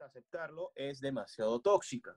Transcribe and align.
cuesta 0.00 0.06
aceptarlo, 0.06 0.72
es 0.74 1.00
demasiado 1.00 1.60
tóxica. 1.60 2.16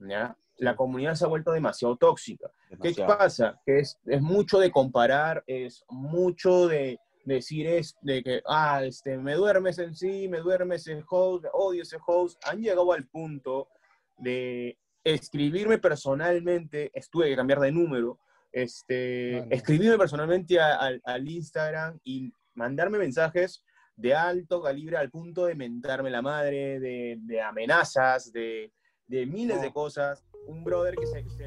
¿ya? 0.00 0.36
La 0.56 0.74
comunidad 0.74 1.14
se 1.14 1.24
ha 1.24 1.28
vuelto 1.28 1.52
demasiado 1.52 1.96
tóxica. 1.96 2.50
¿Qué 2.82 2.94
pasa? 2.94 3.60
Que 3.64 3.80
es, 3.80 3.98
es 4.06 4.20
mucho 4.20 4.58
de 4.58 4.70
comparar, 4.70 5.44
es 5.46 5.84
mucho 5.88 6.66
de 6.66 6.98
decir 7.24 7.66
es 7.66 7.96
de 8.02 8.22
que, 8.22 8.42
ah, 8.46 8.82
este, 8.84 9.16
me 9.16 9.34
duermes 9.34 9.78
en 9.78 9.94
sí, 9.94 10.26
me 10.28 10.38
duermes 10.38 10.86
en 10.88 11.04
host, 11.08 11.44
odio 11.52 11.82
ese 11.82 11.98
host, 12.04 12.42
han 12.46 12.60
llegado 12.60 12.92
al 12.92 13.06
punto 13.06 13.68
de 14.16 14.76
escribirme 15.04 15.78
personalmente, 15.78 16.90
estuve 16.94 17.28
que 17.28 17.36
cambiar 17.36 17.60
de 17.60 17.72
número, 17.72 18.18
este, 18.52 19.54
escribirme 19.54 19.98
personalmente 19.98 20.58
al 20.58 21.28
Instagram 21.28 22.00
y 22.02 22.32
mandarme 22.54 22.98
mensajes 22.98 23.62
de 24.00 24.14
alto 24.14 24.62
calibre 24.62 24.96
al 24.96 25.10
punto 25.10 25.44
de 25.44 25.54
mentarme 25.54 26.10
la 26.10 26.22
madre, 26.22 26.80
de, 26.80 27.40
amenazas, 27.42 28.32
de, 28.32 28.72
miles 29.08 29.60
de 29.60 29.72
cosas. 29.72 30.24
Un 30.46 30.64
brother 30.64 30.94
que 30.96 31.06
se... 31.06 31.22
se 31.28 31.44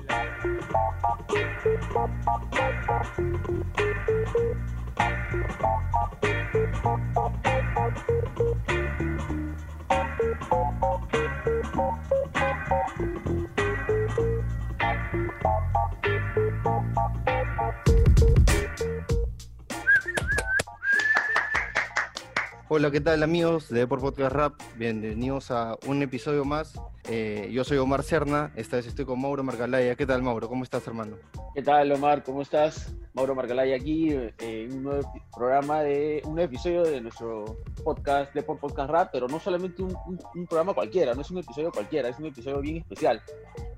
Hola, 22.76 22.90
¿qué 22.90 23.02
tal 23.02 23.22
amigos 23.22 23.70
de 23.70 23.86
Por 23.86 24.02
Podcast 24.02 24.34
Rap? 24.34 24.60
Bienvenidos 24.78 25.52
a 25.52 25.78
un 25.86 26.02
episodio 26.02 26.44
más. 26.44 26.74
Eh, 27.08 27.48
yo 27.52 27.64
soy 27.64 27.78
Omar 27.78 28.02
Cerna, 28.02 28.52
esta 28.56 28.78
vez 28.78 28.88
estoy 28.88 29.06
con 29.06 29.22
Mauro 29.22 29.44
Margalaya. 29.44 29.94
¿Qué 29.94 30.08
tal 30.08 30.24
Mauro? 30.24 30.50
¿Cómo 30.50 30.64
estás 30.64 30.88
hermano? 30.88 31.18
¿Qué 31.54 31.62
tal 31.62 31.92
Omar? 31.92 32.24
¿Cómo 32.24 32.42
estás? 32.42 32.96
Mauro 33.14 33.36
Margalaya 33.36 33.76
aquí 33.76 34.10
eh, 34.10 34.34
en 34.40 34.74
un 34.74 34.84
nuevo 34.86 35.14
programa 35.38 35.84
de 35.84 36.24
un 36.26 36.40
episodio 36.40 36.82
de 36.82 37.00
nuestro 37.00 37.60
podcast 37.84 38.34
de 38.34 38.42
Por 38.42 38.58
Podcast 38.58 38.90
Rap, 38.90 39.10
pero 39.14 39.28
no 39.28 39.40
solamente 39.40 39.84
un, 39.84 39.96
un 40.34 40.48
programa 40.48 40.74
cualquiera, 40.74 41.14
no 41.14 41.22
es 41.22 41.30
un 41.30 41.38
episodio 41.38 41.72
cualquiera, 41.72 42.10
es 42.10 42.18
un 42.18 42.26
episodio 42.26 42.60
bien 42.60 42.78
especial 42.78 43.22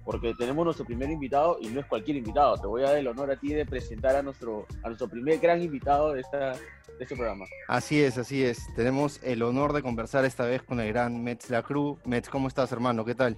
porque 0.05 0.35
tenemos 0.35 0.63
nuestro 0.63 0.85
primer 0.85 1.09
invitado 1.09 1.57
y 1.59 1.67
no 1.67 1.79
es 1.79 1.85
cualquier 1.87 2.17
invitado. 2.17 2.55
Te 2.57 2.67
voy 2.67 2.83
a 2.83 2.85
dar 2.85 2.97
el 2.97 3.07
honor 3.07 3.31
a 3.31 3.35
ti 3.35 3.53
de 3.53 3.65
presentar 3.65 4.15
a 4.15 4.21
nuestro, 4.21 4.67
a 4.83 4.87
nuestro 4.87 5.09
primer 5.09 5.39
gran 5.39 5.61
invitado 5.61 6.13
de, 6.13 6.21
esta, 6.21 6.53
de 6.97 7.03
este 7.03 7.15
programa. 7.15 7.45
Así 7.67 8.01
es, 8.01 8.17
así 8.17 8.43
es. 8.43 8.73
Tenemos 8.75 9.21
el 9.23 9.43
honor 9.43 9.73
de 9.73 9.81
conversar 9.81 10.25
esta 10.25 10.45
vez 10.45 10.63
con 10.63 10.79
el 10.79 10.91
gran 10.91 11.23
Metz 11.23 11.49
Lacru. 11.49 11.99
Metz, 12.05 12.29
¿cómo 12.29 12.47
estás, 12.47 12.71
hermano? 12.71 13.03
¿Qué 13.03 13.15
tal? 13.15 13.37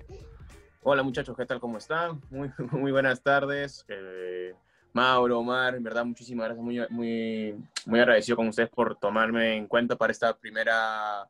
Hola, 0.83 1.03
muchachos, 1.03 1.35
¿qué 1.35 1.45
tal? 1.45 1.59
¿Cómo 1.59 1.77
están? 1.77 2.21
Muy, 2.29 2.51
muy 2.71 2.91
buenas 2.91 3.21
tardes. 3.21 3.85
Eh, 3.87 4.53
Mauro, 4.93 5.39
Omar, 5.39 5.75
en 5.75 5.83
verdad, 5.83 6.05
muchísimas 6.05 6.45
gracias. 6.45 6.63
Muy, 6.63 6.85
muy, 6.89 7.55
muy 7.85 7.99
agradecido 7.99 8.35
con 8.35 8.47
ustedes 8.47 8.69
por 8.69 8.97
tomarme 8.97 9.55
en 9.55 9.67
cuenta 9.67 9.95
para 9.95 10.11
esta 10.11 10.35
primera, 10.37 11.27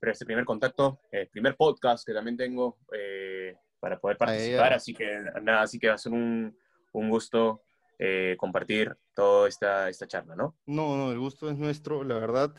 para 0.00 0.12
este 0.12 0.24
primer 0.24 0.44
contacto, 0.44 1.00
el 1.10 1.28
primer 1.28 1.56
podcast 1.56 2.06
que 2.06 2.12
también 2.12 2.36
tengo. 2.36 2.78
Eh, 2.92 3.56
para 3.82 3.98
poder 3.98 4.16
participar. 4.16 4.72
Así 4.74 4.94
que 4.94 5.24
nada, 5.42 5.62
así 5.62 5.76
que 5.76 5.88
va 5.88 5.94
a 5.94 5.98
ser 5.98 6.12
un, 6.12 6.56
un 6.92 7.10
gusto 7.10 7.62
eh, 8.04 8.36
compartir 8.36 8.96
toda 9.14 9.48
esta, 9.48 9.88
esta 9.88 10.08
charla, 10.08 10.34
¿no? 10.34 10.56
No, 10.66 11.12
el 11.12 11.20
gusto 11.20 11.48
es 11.48 11.56
nuestro, 11.56 12.02
la 12.02 12.16
verdad. 12.16 12.52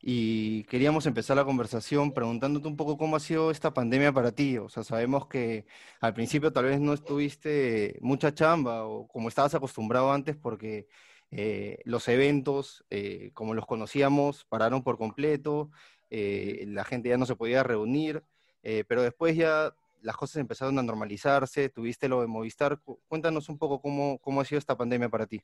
Y 0.00 0.62
queríamos 0.64 1.06
empezar 1.06 1.36
la 1.36 1.44
conversación 1.44 2.14
preguntándote 2.14 2.68
un 2.68 2.76
poco 2.76 2.96
cómo 2.96 3.16
ha 3.16 3.20
sido 3.20 3.50
esta 3.50 3.74
pandemia 3.74 4.12
para 4.12 4.30
ti. 4.30 4.56
O 4.56 4.68
sea, 4.68 4.84
sabemos 4.84 5.26
que 5.26 5.66
al 6.00 6.14
principio 6.14 6.52
tal 6.52 6.66
vez 6.66 6.78
no 6.78 6.92
estuviste 6.92 7.98
mucha 8.02 8.34
chamba 8.34 8.84
o 8.84 9.08
como 9.08 9.28
estabas 9.28 9.56
acostumbrado 9.56 10.12
antes 10.12 10.36
porque 10.36 10.86
eh, 11.32 11.78
los 11.84 12.06
eventos, 12.06 12.84
eh, 12.88 13.32
como 13.34 13.54
los 13.54 13.66
conocíamos, 13.66 14.44
pararon 14.44 14.84
por 14.84 14.96
completo, 14.96 15.72
la 16.08 16.84
gente 16.84 17.08
ya 17.08 17.16
no 17.18 17.26
se 17.26 17.34
podía 17.34 17.64
reunir, 17.64 18.22
pero 18.62 19.02
después 19.02 19.34
ya 19.34 19.74
las 20.04 20.16
cosas 20.16 20.36
empezaron 20.36 20.78
a 20.78 20.82
normalizarse, 20.82 21.70
tuviste 21.70 22.08
lo 22.08 22.20
de 22.20 22.26
Movistar. 22.26 22.78
Cuéntanos 23.08 23.48
un 23.48 23.58
poco 23.58 23.80
cómo, 23.80 24.18
cómo 24.18 24.40
ha 24.40 24.44
sido 24.44 24.58
esta 24.58 24.76
pandemia 24.76 25.08
para 25.08 25.26
ti. 25.26 25.42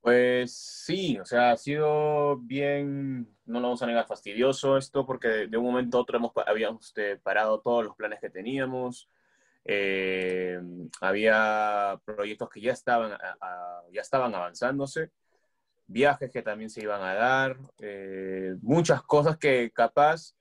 Pues 0.00 0.52
sí, 0.52 1.16
o 1.20 1.24
sea, 1.24 1.52
ha 1.52 1.56
sido 1.56 2.36
bien, 2.38 3.36
no 3.46 3.60
lo 3.60 3.68
vamos 3.68 3.82
a 3.82 3.86
negar, 3.86 4.04
fastidioso 4.04 4.76
esto, 4.76 5.06
porque 5.06 5.46
de, 5.46 5.56
un 5.56 5.64
momento 5.64 5.96
a 5.96 6.00
otro 6.00 6.16
hemos, 6.18 6.32
habíamos 6.44 6.86
este, 6.86 7.18
parado 7.18 7.60
todos 7.60 7.84
los 7.84 7.94
planes 7.94 8.18
que 8.18 8.30
teníamos. 8.30 9.08
Eh, 9.64 10.60
había 11.00 12.00
proyectos 12.04 12.50
que 12.50 12.60
ya 12.60 12.72
estaban, 12.72 13.16
ya 13.92 14.00
estaban 14.00 14.34
avanzándose, 14.34 15.12
viajes 15.86 16.32
que 16.32 16.42
también 16.42 16.68
se 16.68 16.82
iban 16.82 17.00
a 17.00 17.14
dar, 17.14 17.56
eh, 17.78 18.56
muchas 18.60 19.02
cosas 19.04 19.36
que 19.38 19.70
capaz 19.70 20.34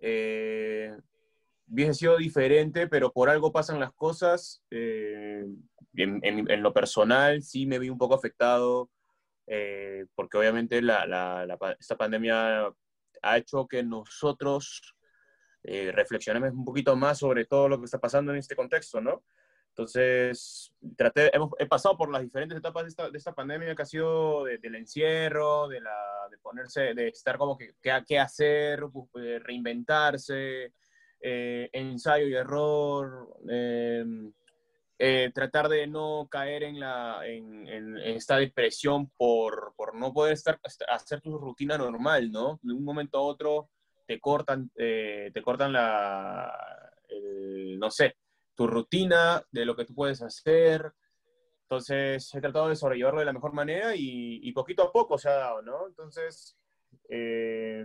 eh, 0.00 0.96
hubiese 1.70 1.94
sido 1.94 2.16
diferente, 2.16 2.86
pero 2.86 3.12
por 3.12 3.28
algo 3.28 3.52
pasan 3.52 3.80
las 3.80 3.92
cosas. 3.92 4.62
Eh, 4.70 5.44
en, 5.94 6.62
lo 6.62 6.72
personal 6.72 7.42
sí 7.42 7.66
me 7.66 7.78
vi 7.78 7.90
un 7.90 7.98
poco 7.98 8.14
afectado, 8.14 8.90
eh, 9.46 10.06
porque 10.14 10.38
obviamente 10.38 10.80
esta 11.78 11.96
pandemia 11.96 12.72
ha 13.22 13.38
hecho 13.38 13.66
que 13.66 13.82
nosotros 13.82 14.94
eh, 15.64 15.90
reflexionemos 15.92 16.52
un 16.52 16.64
poquito 16.64 16.96
más 16.96 17.18
sobre 17.18 17.44
todo 17.44 17.68
lo 17.68 17.78
que 17.78 17.86
está 17.86 17.98
pasando 17.98 18.32
en 18.32 18.38
este 18.38 18.56
contexto, 18.56 19.00
¿no? 19.00 19.24
Entonces, 19.70 20.74
traté, 20.96 21.34
hemos, 21.34 21.50
he 21.58 21.66
pasado 21.66 21.96
por 21.96 22.10
las 22.10 22.22
diferentes 22.22 22.58
etapas 22.58 22.82
de 22.82 22.88
esta, 22.88 23.10
de 23.10 23.18
esta 23.18 23.32
pandemia 23.32 23.76
que 23.76 23.82
ha 23.82 23.86
sido 23.86 24.44
del 24.44 24.74
encierro, 24.74 25.68
de, 25.68 25.80
la, 25.80 26.28
de 26.30 26.38
ponerse, 26.38 26.94
de 26.94 27.08
estar 27.08 27.38
como 27.38 27.56
que, 27.56 27.74
qué 27.80 28.18
hacer, 28.18 28.82
reinventarse, 29.44 30.72
eh, 31.20 31.68
ensayo 31.72 32.28
y 32.28 32.34
error, 32.34 33.28
em, 33.48 34.32
eh, 34.98 35.30
tratar 35.34 35.68
de 35.68 35.86
no 35.86 36.28
caer 36.30 36.64
en, 36.64 36.80
la, 36.80 37.20
en, 37.26 37.98
esta 37.98 38.36
depresión 38.36 39.10
por, 39.16 39.74
por, 39.76 39.94
no 39.96 40.12
poder 40.12 40.34
estar, 40.34 40.60
hacer 40.88 41.20
tu 41.20 41.38
rutina 41.38 41.78
normal, 41.78 42.30
¿no? 42.30 42.58
De 42.62 42.72
un 42.72 42.84
momento 42.84 43.18
a 43.18 43.22
otro 43.22 43.70
te 44.06 44.20
cortan, 44.20 44.70
eh, 44.76 45.30
te 45.34 45.42
cortan 45.42 45.72
la, 45.72 46.52
no 47.78 47.90
sé, 47.90 48.16
tu 48.54 48.66
rutina 48.66 49.42
de 49.50 49.64
lo 49.64 49.76
que 49.76 49.84
tú 49.84 49.94
puedes 49.94 50.22
hacer. 50.22 50.92
Entonces 51.62 52.34
he 52.34 52.40
tratado 52.40 52.68
de 52.68 52.76
sobrellevarlo 52.76 53.20
de 53.20 53.26
la 53.26 53.32
mejor 53.32 53.52
manera 53.52 53.94
y, 53.94 54.40
y 54.42 54.52
poquito 54.52 54.82
a 54.84 54.92
poco 54.92 55.18
se 55.18 55.28
ha 55.28 55.34
dado, 55.34 55.62
¿no? 55.62 55.86
Entonces, 55.86 56.56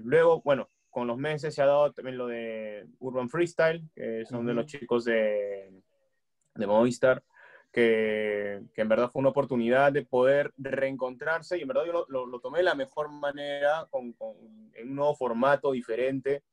luego, 0.03 0.41
bueno, 0.41 0.69
con 0.93 1.07
los 1.07 1.17
meses 1.17 1.55
se 1.55 1.61
ha 1.61 1.65
dado 1.65 1.91
también 1.91 2.17
lo 2.17 2.27
de 2.27 2.85
Urban 2.99 3.27
Freestyle, 3.27 3.83
que 3.95 4.25
son 4.25 4.45
de 4.45 4.53
los 4.53 4.67
chicos 4.67 5.03
de, 5.03 5.71
de 6.53 6.67
Movistar, 6.67 7.23
que, 7.71 8.61
que, 8.75 8.81
en 8.81 8.89
verdad 8.89 9.09
fue 9.09 9.21
una 9.21 9.29
oportunidad 9.29 9.91
de 9.91 10.05
poder 10.05 10.53
reencontrarse 10.55 11.57
y 11.57 11.63
en 11.63 11.67
verdad 11.67 11.85
yo 11.87 12.05
lo, 12.07 12.27
lo, 12.27 12.39
tomé 12.39 12.59
de 12.59 12.65
la 12.65 12.75
mejor 12.75 13.09
manera, 13.09 13.87
con, 13.89 14.15
en 14.75 14.89
un 14.89 14.95
nuevo 14.95 15.15
formato 15.15 15.71
diferente 15.71 16.43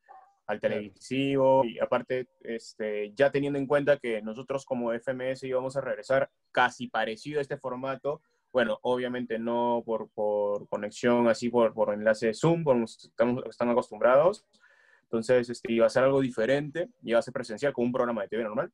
al 0.47 0.59
televisivo 0.59 1.63
y 1.67 1.79
aparte 1.79 2.27
este, 2.41 3.13
ya 3.15 3.31
teniendo 3.31 3.59
en 3.59 3.67
cuenta 3.67 3.99
que 3.99 4.23
nosotros 4.23 4.65
como 4.65 4.91
FMS 4.95 5.45
íbamos 5.45 5.77
a 5.77 5.83
regresar 5.83 6.31
casi 6.51 6.89
parecido 6.89 7.41
a 7.41 7.43
este 7.43 7.59
formato, 7.59 8.23
bueno, 8.53 8.79
obviamente 8.83 9.39
no 9.39 9.83
por, 9.85 10.11
por 10.11 10.69
conexión 10.69 11.29
así, 11.29 11.49
por, 11.49 11.73
por 11.73 11.93
enlace 11.93 12.35
Zoom, 12.35 12.65
como 12.65 12.85
estamos, 12.85 13.45
están 13.49 13.71
acostumbrados. 13.71 14.47
Entonces, 15.05 15.51
este, 15.51 15.73
iba 15.73 15.87
a 15.87 15.91
ser 15.91 16.05
algo 16.05 16.21
diferente, 16.21 16.89
iba 17.03 17.19
a 17.19 17.23
ser 17.23 17.33
presencial 17.33 17.73
con 17.73 17.87
un 17.87 17.93
programa 17.93 18.23
de 18.23 18.29
TV 18.29 18.45
normal, 18.45 18.73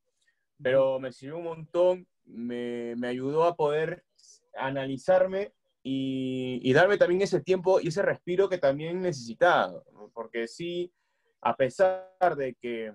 pero 0.63 0.99
me 1.01 1.13
sirvió 1.13 1.39
un 1.39 1.45
montón, 1.45 2.07
me, 2.25 2.95
me 2.97 3.09
ayudó 3.09 3.45
a 3.45 3.57
poder 3.57 4.05
analizarme 4.55 5.53
y, 5.83 6.61
y, 6.63 6.73
darme 6.73 6.99
también 6.99 7.23
ese 7.23 7.41
tiempo 7.41 7.81
y 7.81 7.89
ese 7.89 8.03
respiro 8.03 8.49
que 8.49 8.59
también 8.59 9.01
necesitaba, 9.01 9.83
porque 10.13 10.49
sí, 10.49 10.93
a 11.41 11.57
pesar 11.57 12.37
de 12.37 12.55
que 12.55 12.93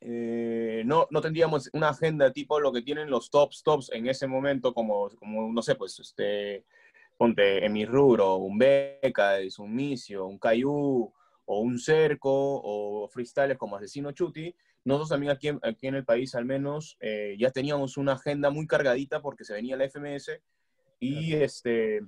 eh, 0.00 0.82
no, 0.84 1.06
no 1.10 1.20
tendríamos 1.20 1.70
una 1.72 1.90
agenda 1.90 2.32
tipo 2.32 2.60
lo 2.60 2.72
que 2.72 2.82
tienen 2.82 3.10
los 3.10 3.30
tops 3.30 3.62
tops 3.62 3.90
en 3.92 4.06
ese 4.06 4.26
momento, 4.26 4.72
como, 4.72 5.10
como 5.10 5.52
no 5.52 5.62
sé, 5.62 5.74
pues, 5.74 5.98
este, 5.98 6.64
ponte 7.16 7.64
en 7.64 7.72
mi 7.72 7.84
rubro, 7.84 8.36
un 8.36 8.58
Beca, 8.58 9.36
un 9.58 9.74
Misio, 9.74 10.26
un 10.26 10.38
Cayu, 10.38 11.12
o 11.50 11.60
un 11.60 11.78
Cerco, 11.78 12.30
o 12.30 13.08
freestyles 13.08 13.56
como 13.56 13.76
Asesino 13.76 14.12
Chuti, 14.12 14.54
nosotros 14.84 15.08
también 15.08 15.32
aquí, 15.32 15.48
aquí 15.62 15.86
en 15.86 15.96
el 15.96 16.04
país 16.04 16.34
al 16.34 16.44
menos 16.44 16.96
eh, 17.00 17.36
ya 17.38 17.50
teníamos 17.50 17.96
una 17.96 18.12
agenda 18.12 18.50
muy 18.50 18.66
cargadita 18.66 19.20
porque 19.20 19.44
se 19.44 19.54
venía 19.54 19.76
la 19.76 19.84
FMS 19.88 20.40
y 21.00 21.34
este, 21.34 22.00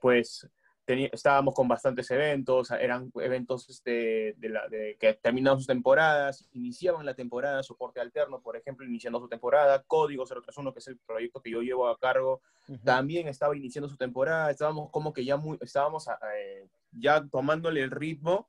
pues 0.00 0.48
estábamos 0.86 1.54
con 1.54 1.66
bastantes 1.66 2.10
eventos, 2.10 2.70
eran 2.70 3.10
eventos 3.16 3.68
este, 3.70 4.34
de, 4.36 4.48
la, 4.48 4.68
de 4.68 4.96
que 5.00 5.14
terminaban 5.14 5.58
sus 5.58 5.66
temporadas, 5.66 6.46
iniciaban 6.52 7.06
la 7.06 7.14
temporada, 7.14 7.62
soporte 7.62 8.00
alterno, 8.00 8.40
por 8.40 8.56
ejemplo, 8.56 8.84
iniciando 8.84 9.18
su 9.18 9.28
temporada, 9.28 9.82
Código 9.86 10.24
031, 10.26 10.72
que 10.72 10.78
es 10.80 10.88
el 10.88 10.98
proyecto 10.98 11.40
que 11.40 11.50
yo 11.50 11.62
llevo 11.62 11.88
a 11.88 11.98
cargo, 11.98 12.42
también 12.84 13.28
estaba 13.28 13.56
iniciando 13.56 13.88
su 13.88 13.96
temporada, 13.96 14.50
estábamos 14.50 14.90
como 14.90 15.12
que 15.12 15.24
ya 15.24 15.36
muy, 15.36 15.58
estábamos 15.60 16.06
eh, 16.36 16.66
ya 16.92 17.24
tomándole 17.26 17.82
el 17.82 17.90
ritmo 17.90 18.48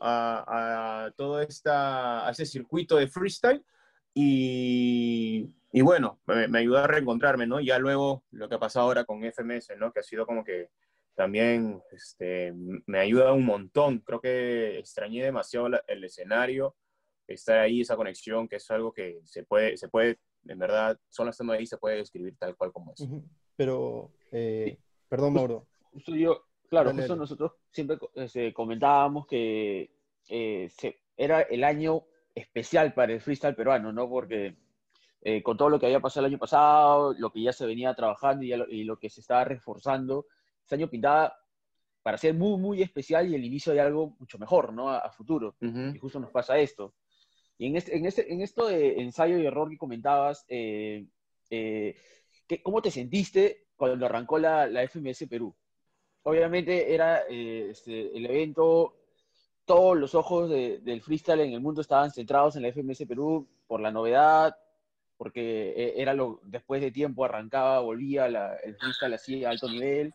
a, 0.00 1.04
a 1.06 1.10
todo 1.12 1.40
esta, 1.40 2.26
a 2.26 2.30
ese 2.30 2.46
circuito 2.46 2.96
de 2.96 3.08
freestyle 3.08 3.62
y, 4.14 5.50
y 5.72 5.82
bueno, 5.82 6.18
me, 6.26 6.48
me, 6.48 6.60
ayudó 6.60 6.78
a 6.78 6.86
reencontrarme, 6.86 7.46
¿no? 7.46 7.60
Ya 7.60 7.78
luego 7.78 8.22
lo 8.30 8.48
que 8.48 8.54
ha 8.54 8.60
pasado 8.60 8.86
ahora 8.86 9.04
con 9.04 9.24
FMS, 9.24 9.70
¿no? 9.76 9.92
Que 9.92 10.00
ha 10.00 10.04
sido 10.04 10.24
como 10.24 10.44
que 10.44 10.70
también 11.14 11.80
este, 11.92 12.52
me 12.86 12.98
ayuda 12.98 13.32
un 13.32 13.44
montón. 13.44 14.00
Creo 14.00 14.20
que 14.20 14.78
extrañé 14.78 15.24
demasiado 15.24 15.68
el 15.86 16.04
escenario, 16.04 16.76
estar 17.26 17.58
ahí, 17.58 17.80
esa 17.80 17.96
conexión, 17.96 18.48
que 18.48 18.56
es 18.56 18.70
algo 18.70 18.92
que 18.92 19.20
se 19.24 19.44
puede, 19.44 19.76
se 19.76 19.88
puede 19.88 20.18
en 20.46 20.58
verdad, 20.58 20.98
solo 21.08 21.30
estando 21.30 21.52
ahí 21.52 21.66
se 21.66 21.78
puede 21.78 21.96
describir 21.96 22.36
tal 22.38 22.56
cual 22.56 22.72
como 22.72 22.92
es. 22.92 23.06
Pero, 23.56 24.12
eh, 24.32 24.78
perdón, 25.08 25.34
Mauro. 25.34 25.66
yo, 26.06 26.44
claro, 26.68 26.92
justo 26.92 27.16
nosotros 27.16 27.52
siempre 27.70 27.98
este, 28.14 28.52
comentábamos 28.52 29.26
que 29.26 29.90
eh, 30.28 30.68
se, 30.70 31.00
era 31.16 31.42
el 31.42 31.64
año 31.64 32.04
especial 32.34 32.94
para 32.94 33.12
el 33.12 33.20
freestyle 33.20 33.54
peruano, 33.54 33.92
¿no? 33.92 34.08
Porque 34.08 34.56
eh, 35.22 35.42
con 35.42 35.56
todo 35.56 35.70
lo 35.70 35.78
que 35.78 35.86
había 35.86 36.00
pasado 36.00 36.26
el 36.26 36.32
año 36.32 36.40
pasado, 36.40 37.14
lo 37.14 37.30
que 37.30 37.42
ya 37.42 37.52
se 37.52 37.66
venía 37.66 37.94
trabajando 37.94 38.44
y, 38.44 38.52
y 38.52 38.84
lo 38.84 38.98
que 38.98 39.08
se 39.08 39.20
estaba 39.20 39.44
reforzando, 39.44 40.26
este 40.64 40.74
año 40.74 40.88
pintaba 40.88 41.36
para 42.02 42.18
ser 42.18 42.34
muy, 42.34 42.58
muy 42.58 42.82
especial 42.82 43.28
y 43.28 43.34
el 43.34 43.44
inicio 43.44 43.72
de 43.72 43.80
algo 43.80 44.16
mucho 44.18 44.38
mejor, 44.38 44.72
¿no? 44.72 44.90
A, 44.90 45.10
futuro. 45.10 45.56
Y 45.60 45.98
justo 45.98 46.20
nos 46.20 46.30
pasa 46.30 46.58
esto. 46.58 46.94
Y 47.56 47.66
en, 47.66 47.76
este, 47.76 47.96
en, 47.96 48.04
este, 48.04 48.32
en 48.32 48.40
esto 48.42 48.66
de 48.66 49.00
ensayo 49.00 49.38
y 49.38 49.46
error 49.46 49.70
que 49.70 49.78
comentabas, 49.78 50.44
eh, 50.48 51.06
eh, 51.48 51.96
¿cómo 52.62 52.82
te 52.82 52.90
sentiste 52.90 53.68
cuando 53.76 54.04
arrancó 54.04 54.38
la, 54.38 54.66
la 54.66 54.82
FMS 54.86 55.26
Perú? 55.28 55.54
Obviamente 56.24 56.92
era 56.92 57.22
eh, 57.28 57.68
este, 57.70 58.14
el 58.14 58.26
evento, 58.26 58.96
todos 59.64 59.96
los 59.96 60.14
ojos 60.14 60.50
del 60.50 61.00
freestyle 61.00 61.40
en 61.40 61.52
el 61.52 61.60
mundo 61.60 61.80
estaban 61.80 62.10
centrados 62.10 62.56
en 62.56 62.62
la 62.62 62.68
FMS 62.72 63.06
Perú 63.06 63.48
por 63.66 63.80
la 63.80 63.90
novedad, 63.90 64.56
porque 65.16 65.94
era 65.96 66.12
lo, 66.12 66.40
después 66.42 66.82
de 66.82 66.90
tiempo 66.90 67.24
arrancaba, 67.24 67.80
volvía 67.80 68.28
la, 68.28 68.56
el 68.56 68.76
freestyle 68.76 69.14
así 69.14 69.44
a 69.44 69.50
alto 69.50 69.68
nivel 69.70 70.12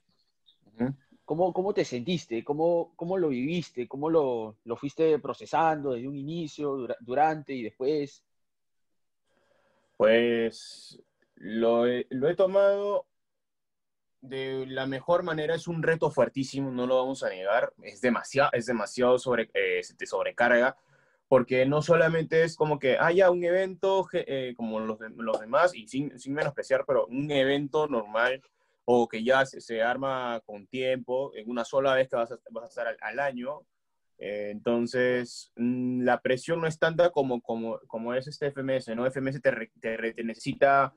¿Cómo, 1.25 1.53
¿Cómo, 1.53 1.73
te 1.73 1.85
sentiste? 1.85 2.43
¿Cómo, 2.43 2.93
¿Cómo, 2.95 3.17
lo 3.17 3.29
viviste? 3.29 3.87
¿Cómo 3.87 4.09
lo, 4.09 4.55
lo, 4.63 4.75
fuiste 4.75 5.19
procesando 5.19 5.91
desde 5.91 6.07
un 6.07 6.15
inicio, 6.15 6.87
durante 7.01 7.53
y 7.53 7.61
después? 7.61 8.23
Pues 9.95 10.99
lo 11.35 11.85
he, 11.85 12.07
lo 12.09 12.29
he, 12.29 12.35
tomado 12.35 13.05
de 14.21 14.65
la 14.67 14.87
mejor 14.87 15.23
manera. 15.23 15.53
Es 15.53 15.67
un 15.67 15.83
reto 15.83 16.09
fuertísimo, 16.09 16.71
no 16.71 16.87
lo 16.87 16.97
vamos 16.97 17.21
a 17.21 17.29
negar. 17.29 17.73
Es 17.83 18.01
demasiado, 18.01 18.49
es 18.53 18.65
demasiado 18.65 19.19
sobre, 19.19 19.51
eh, 19.53 19.81
te 19.97 20.05
sobrecarga, 20.07 20.77
porque 21.27 21.65
no 21.65 21.81
solamente 21.81 22.43
es 22.43 22.55
como 22.55 22.79
que 22.79 22.97
haya 22.97 23.29
un 23.29 23.43
evento 23.43 24.07
eh, 24.13 24.53
como 24.57 24.79
los, 24.79 24.99
los, 25.15 25.39
demás, 25.39 25.75
y 25.75 25.87
sin, 25.87 26.17
sin 26.17 26.33
menospreciar, 26.33 26.85
pero 26.87 27.05
un 27.05 27.29
evento 27.29 27.87
normal 27.87 28.41
o 28.91 29.07
que 29.07 29.23
ya 29.23 29.45
se, 29.45 29.83
arma 29.83 30.41
con 30.47 30.65
tiempo, 30.65 31.31
en 31.35 31.47
una 31.47 31.63
sola 31.63 31.93
vez 31.93 32.09
que 32.09 32.15
vas 32.15 32.31
a, 32.31 32.39
vas 32.49 32.69
estar 32.69 32.87
al, 32.99 33.19
año. 33.19 33.61
Eh, 34.17 34.49
entonces, 34.49 35.51
mm, 35.57 36.01
la 36.01 36.19
presión 36.19 36.59
no 36.59 36.65
es 36.65 36.79
tanta 36.79 37.11
como, 37.11 37.39
como, 37.39 37.79
como 37.85 38.15
es 38.15 38.25
este 38.27 38.47
FMS, 38.47 38.95
¿no? 38.95 39.05
FMS 39.05 39.41
te, 39.43 39.71
te, 39.79 40.23
necesita, 40.23 40.91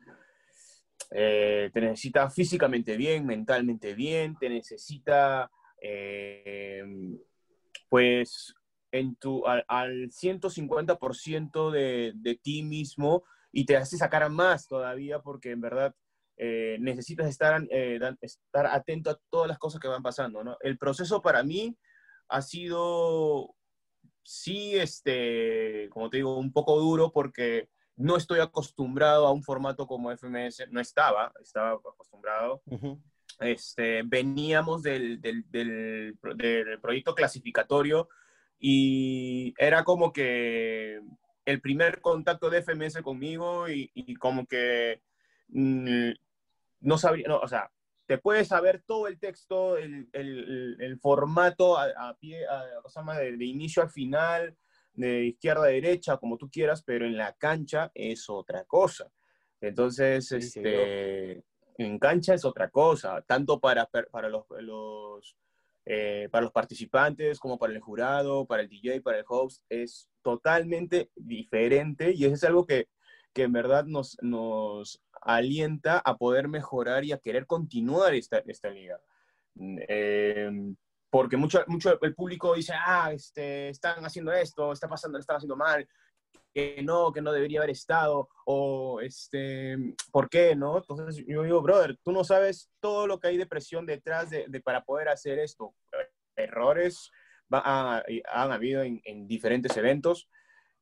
eh, 1.10 1.70
te 1.74 1.80
necesita 1.82 2.30
físicamente 2.30 2.96
bien, 2.96 3.26
mentalmente 3.26 3.92
bien, 3.92 4.38
te 4.40 4.48
necesita, 4.48 5.50
eh, 5.78 6.82
pues, 7.90 8.54
en 8.90 9.16
tu, 9.16 9.46
al, 9.46 9.66
al 9.68 10.10
150% 10.10 11.70
de, 11.70 12.12
de 12.14 12.36
ti 12.36 12.62
mismo 12.62 13.22
y 13.52 13.66
te 13.66 13.76
hace 13.76 13.98
sacar 13.98 14.30
más 14.30 14.66
todavía 14.66 15.18
porque 15.18 15.50
en 15.50 15.60
verdad 15.60 15.94
eh, 16.44 16.76
necesitas 16.80 17.28
estar, 17.28 17.62
eh, 17.70 18.00
estar 18.20 18.66
atento 18.66 19.10
a 19.10 19.20
todas 19.30 19.46
las 19.46 19.58
cosas 19.58 19.80
que 19.80 19.86
van 19.86 20.02
pasando, 20.02 20.42
¿no? 20.42 20.56
El 20.60 20.76
proceso 20.76 21.22
para 21.22 21.44
mí 21.44 21.78
ha 22.26 22.42
sido, 22.42 23.54
sí, 24.24 24.74
este, 24.74 25.88
como 25.90 26.10
te 26.10 26.16
digo, 26.16 26.36
un 26.36 26.52
poco 26.52 26.80
duro 26.80 27.12
porque 27.12 27.68
no 27.94 28.16
estoy 28.16 28.40
acostumbrado 28.40 29.28
a 29.28 29.30
un 29.30 29.44
formato 29.44 29.86
como 29.86 30.10
FMS, 30.10 30.66
no 30.72 30.80
estaba, 30.80 31.32
estaba 31.40 31.74
acostumbrado. 31.74 32.60
este, 33.38 34.02
veníamos 34.02 34.82
del, 34.82 35.20
del, 35.20 35.48
del, 35.48 36.18
del, 36.34 36.80
proyecto 36.80 37.14
clasificatorio 37.14 38.08
y 38.58 39.54
era 39.58 39.84
como 39.84 40.12
que 40.12 41.00
el 41.44 41.60
primer 41.60 42.00
contacto 42.00 42.50
de 42.50 42.62
FMS 42.62 43.00
conmigo 43.00 43.68
y, 43.68 43.92
y 43.94 44.14
como 44.16 44.44
que 44.44 45.02
Mm, 45.52 46.12
no 46.82 46.98
sabría, 46.98 47.26
no, 47.28 47.38
o 47.38 47.48
sea, 47.48 47.70
te 48.06 48.18
puedes 48.18 48.48
saber 48.48 48.82
todo 48.86 49.06
el 49.06 49.18
texto, 49.18 49.76
el, 49.78 50.08
el, 50.12 50.76
el 50.80 50.98
formato 50.98 51.78
a, 51.78 52.16
pie, 52.20 52.44
a, 52.46 53.14
de, 53.14 53.36
de, 53.36 53.44
inicio 53.44 53.82
al 53.82 53.90
final, 53.90 54.56
de 54.92 55.26
izquierda 55.26 55.64
a 55.64 55.68
derecha, 55.68 56.18
como 56.18 56.36
tú 56.36 56.50
quieras, 56.50 56.82
pero 56.82 57.06
en 57.06 57.16
la 57.16 57.32
cancha 57.32 57.90
es 57.94 58.28
otra 58.28 58.64
cosa. 58.64 59.10
Entonces, 59.60 60.30
este, 60.32 61.42
en 61.78 61.98
cancha 61.98 62.34
es 62.34 62.44
otra 62.44 62.68
cosa, 62.68 63.22
tanto 63.22 63.60
para, 63.60 63.88
para 64.10 64.28
los, 64.28 64.44
los 64.60 65.36
eh, 65.84 66.28
para 66.30 66.44
los 66.44 66.52
participantes 66.52 67.40
como 67.40 67.58
para 67.58 67.72
el 67.72 67.80
jurado, 67.80 68.46
para 68.46 68.62
el 68.62 68.68
DJ, 68.68 69.00
para 69.00 69.18
el 69.18 69.24
host, 69.28 69.64
es 69.68 70.08
totalmente 70.22 71.10
diferente 71.16 72.12
y 72.12 72.24
eso 72.24 72.34
es 72.34 72.44
algo 72.44 72.66
que, 72.66 72.88
que 73.32 73.42
en 73.42 73.52
verdad 73.52 73.84
nos, 73.86 74.16
nos 74.22 75.02
alienta 75.24 75.98
a 75.98 76.16
poder 76.16 76.48
mejorar 76.48 77.04
y 77.04 77.12
a 77.12 77.18
querer 77.18 77.46
continuar 77.46 78.14
esta, 78.14 78.38
esta 78.46 78.70
liga. 78.70 79.00
Eh, 79.88 80.50
porque 81.10 81.36
mucho, 81.36 81.62
mucho 81.66 82.00
el 82.00 82.14
público 82.14 82.54
dice, 82.54 82.72
ah, 82.74 83.12
este, 83.12 83.68
están 83.68 84.04
haciendo 84.04 84.32
esto, 84.32 84.72
está 84.72 84.88
pasando, 84.88 85.18
están 85.18 85.36
haciendo 85.36 85.56
mal, 85.56 85.86
que 86.54 86.82
no, 86.82 87.12
que 87.12 87.20
no 87.20 87.32
debería 87.32 87.60
haber 87.60 87.70
estado, 87.70 88.28
o 88.46 89.00
este, 89.00 89.76
¿por 90.10 90.28
qué 90.28 90.56
no? 90.56 90.78
Entonces 90.78 91.22
yo 91.26 91.42
digo, 91.42 91.60
brother, 91.60 91.98
tú 92.02 92.12
no 92.12 92.24
sabes 92.24 92.70
todo 92.80 93.06
lo 93.06 93.20
que 93.20 93.28
hay 93.28 93.36
de 93.36 93.46
presión 93.46 93.84
detrás 93.84 94.30
de, 94.30 94.46
de 94.48 94.60
para 94.60 94.84
poder 94.84 95.08
hacer 95.08 95.38
esto. 95.38 95.74
Errores 96.36 97.10
va 97.52 98.02
han 98.32 98.52
habido 98.52 98.82
en, 98.82 99.00
en 99.04 99.26
diferentes 99.26 99.76
eventos, 99.76 100.28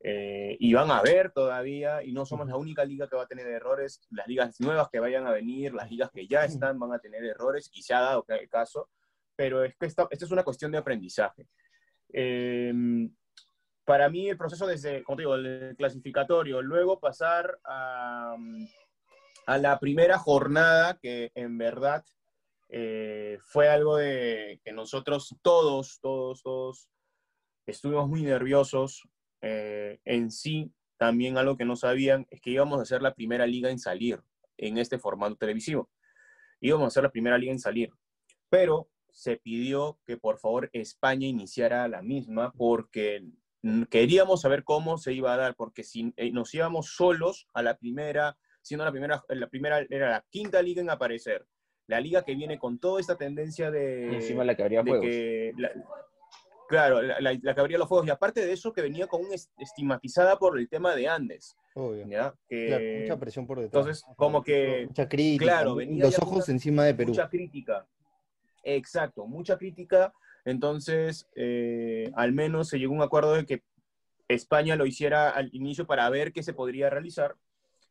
eh, 0.03 0.57
y 0.59 0.73
van 0.73 0.91
a 0.91 1.03
ver 1.03 1.31
todavía, 1.31 2.03
y 2.03 2.13
no 2.13 2.25
somos 2.25 2.49
la 2.49 2.57
única 2.57 2.85
liga 2.85 3.07
que 3.07 3.17
va 3.17 3.25
a 3.25 3.29
tener 3.29 3.47
errores, 3.47 4.01
las 4.11 4.27
ligas 4.27 4.61
nuevas 4.61 4.89
que 4.91 4.99
vayan 4.99 5.27
a 5.27 5.33
venir, 5.33 5.75
las 5.75 5.91
ligas 5.91 6.11
que 6.11 6.27
ya 6.27 6.45
están 6.45 6.79
van 6.79 6.93
a 6.93 6.99
tener 6.99 7.25
errores, 7.25 7.71
y 7.73 7.83
se 7.83 7.95
ha 7.95 8.01
dado 8.01 8.25
el 8.29 8.49
caso, 8.49 8.89
pero 9.37 9.63
es 9.65 9.77
que 9.77 9.87
esta, 9.87 10.09
esta 10.11 10.25
es 10.25 10.31
una 10.31 10.45
cuestión 10.45 10.73
de 10.73 10.79
aprendizaje. 10.79 11.47
Eh, 12.13 12.73
para 13.85 14.09
mí 14.09 14.29
el 14.29 14.39
proceso 14.39 14.67
desde, 14.67 15.03
como 15.03 15.17
te 15.17 15.23
digo, 15.23 15.35
el 15.35 15.75
clasificatorio, 15.77 16.63
luego 16.63 17.01
pasar 17.01 17.59
a, 17.65 18.37
a 19.47 19.59
la 19.59 19.79
primera 19.81 20.19
jornada, 20.19 20.99
que 21.01 21.33
en 21.35 21.59
verdad 21.59 22.05
eh, 22.69 23.39
fue 23.43 23.69
algo 23.69 23.97
de 23.97 24.61
que 24.65 24.73
nosotros 24.73 25.35
todos, 25.43 25.99
todos, 26.01 26.43
todos 26.43 26.89
estuvimos 27.67 28.09
muy 28.09 28.23
nerviosos 28.23 29.09
eh, 29.41 30.01
en 30.05 30.31
sí, 30.31 30.73
también 30.97 31.39
algo 31.39 31.57
que 31.57 31.65
no 31.65 31.77
sabían 31.77 32.27
es 32.31 32.41
que 32.41 32.51
íbamos 32.51 32.81
a 32.81 32.85
ser 32.85 33.03
la 33.03 33.15
primera 33.15 33.47
liga 33.47 33.71
en 33.71 33.79
salir 33.79 34.21
en 34.59 34.79
este 34.79 34.99
formato 34.99 35.37
televisivo. 35.37 35.89
Íbamos 36.61 36.89
a 36.89 36.91
ser 36.91 37.05
la 37.05 37.11
primera 37.11 37.39
liga 37.39 37.53
en 37.53 37.59
salir. 37.59 37.91
Pero 38.51 38.91
se 39.09 39.37
pidió 39.37 39.99
que 40.07 40.17
por 40.17 40.39
favor 40.39 40.69
España 40.73 41.27
iniciara 41.27 41.89
la 41.89 42.03
misma 42.03 42.53
porque 42.53 43.25
queríamos 43.91 44.43
saber 44.43 44.65
cómo 44.65 44.99
se 44.99 45.13
iba 45.13 45.35
a 45.35 45.37
dar, 45.37 45.55
porque 45.55 45.85
si 45.85 46.13
eh, 46.17 46.31
nos 46.33 46.55
íbamos 46.55 46.95
solos 46.95 47.49
a 47.53 47.63
la 47.63 47.77
primera, 47.77 48.37
siendo 48.63 48.85
la 48.85 48.91
primera, 48.91 49.25
la 49.29 49.49
primera 49.49 49.87
era 49.89 50.11
la 50.11 50.25
quinta 50.31 50.63
liga 50.63 50.81
en 50.81 50.91
aparecer, 50.91 51.47
la 51.87 52.01
liga 52.01 52.25
que 52.25 52.35
viene 52.35 52.59
con 52.59 52.79
toda 52.79 53.01
esta 53.01 53.17
tendencia 53.17 53.71
de... 53.71 54.15
encima 54.15 54.45
la 54.45 54.55
que 54.55 54.63
habría 54.63 54.83
juegos. 54.83 55.07
Claro, 56.71 57.03
la, 57.03 57.19
la, 57.21 57.55
que 57.55 57.61
abría 57.61 57.79
los 57.79 57.89
fuegos. 57.89 58.07
Y 58.07 58.11
aparte 58.11 58.47
de 58.47 58.53
eso, 58.53 58.73
que 58.73 58.81
venía 58.81 59.09
con 59.09 59.23
un 59.23 59.33
estigmatizada 59.59 60.39
por 60.39 60.57
el 60.57 60.69
tema 60.69 60.95
de 60.95 61.09
Andes. 61.09 61.57
Obvio. 61.75 62.07
mucha 62.07 63.19
presión 63.19 63.45
por 63.45 63.59
detrás. 63.59 63.81
Entonces, 63.81 64.05
como 64.17 64.45
que. 64.45 64.87
Mucha 64.87 65.09
crítica. 65.09 65.45
Claro, 65.47 65.75
venía 65.75 66.05
los 66.05 66.17
ojos 66.21 66.49
encima 66.49 66.85
de 66.85 66.95
Perú. 66.95 67.09
Mucha 67.09 67.29
crítica. 67.29 67.89
Exacto, 68.63 69.27
mucha 69.27 69.59
crítica. 69.59 70.13
Entonces, 70.45 71.29
eh, 71.35 72.13
al 72.15 72.33
menos 72.33 72.69
se 72.69 72.79
llegó 72.79 72.93
a 72.95 72.99
un 72.99 73.03
acuerdo 73.03 73.35
de 73.35 73.45
que 73.45 73.65
España 74.29 74.77
lo 74.77 74.87
hiciera 74.87 75.31
al 75.31 75.51
inicio 75.53 75.89
para 75.89 76.09
ver 76.09 76.33
qué 76.33 76.45
se 76.45 76.53
podría 76.53 76.89
realizar 76.89 77.35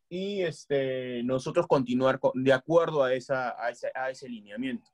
y 0.08 0.42
este, 0.44 1.22
nosotros 1.24 1.68
continuar 1.68 2.18
de 2.34 2.54
acuerdo 2.54 3.04
a, 3.04 3.14
esa, 3.14 3.62
a, 3.62 3.72
ese, 3.72 3.92
a 3.94 4.10
ese 4.10 4.30
lineamiento. 4.30 4.90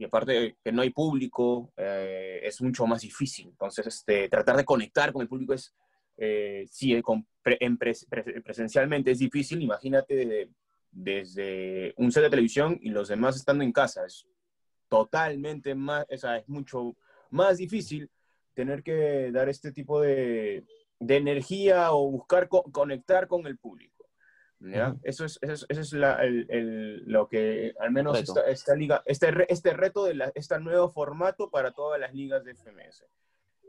Y 0.00 0.04
aparte 0.06 0.56
que 0.64 0.72
no 0.72 0.80
hay 0.80 0.88
público, 0.88 1.74
eh, 1.76 2.40
es 2.42 2.62
mucho 2.62 2.86
más 2.86 3.02
difícil. 3.02 3.48
Entonces, 3.48 3.86
este, 3.86 4.30
tratar 4.30 4.56
de 4.56 4.64
conectar 4.64 5.12
con 5.12 5.20
el 5.20 5.28
público 5.28 5.52
es, 5.52 5.74
eh, 6.16 6.64
sí, 6.70 6.94
en 6.94 7.76
presencialmente 7.76 9.10
es 9.10 9.18
difícil. 9.18 9.60
Imagínate 9.60 10.48
desde 10.90 11.92
un 11.98 12.10
set 12.10 12.22
de 12.22 12.30
televisión 12.30 12.78
y 12.80 12.88
los 12.88 13.08
demás 13.08 13.36
estando 13.36 13.62
en 13.62 13.72
casa. 13.72 14.06
Es 14.06 14.26
totalmente 14.88 15.74
más, 15.74 16.06
o 16.10 16.16
sea, 16.16 16.38
es 16.38 16.48
mucho 16.48 16.96
más 17.28 17.58
difícil 17.58 18.10
tener 18.54 18.82
que 18.82 19.30
dar 19.30 19.50
este 19.50 19.70
tipo 19.70 20.00
de, 20.00 20.64
de 20.98 21.16
energía 21.18 21.92
o 21.92 22.10
buscar 22.10 22.48
conectar 22.48 23.28
con 23.28 23.46
el 23.46 23.58
público. 23.58 23.89
Eso 25.02 25.24
es, 25.24 25.38
eso 25.40 25.66
es, 25.68 25.92
lo 25.92 27.28
que 27.28 27.72
al 27.80 27.92
menos 27.92 28.18
esta, 28.18 28.74
liga, 28.74 29.02
este, 29.06 29.32
este 29.48 29.72
reto 29.72 30.04
de 30.04 30.30
este 30.34 30.58
nuevo 30.60 30.90
formato 30.90 31.50
para 31.50 31.72
todas 31.72 31.98
las 31.98 32.12
ligas 32.12 32.44
de 32.44 32.54
FMS. 32.54 33.06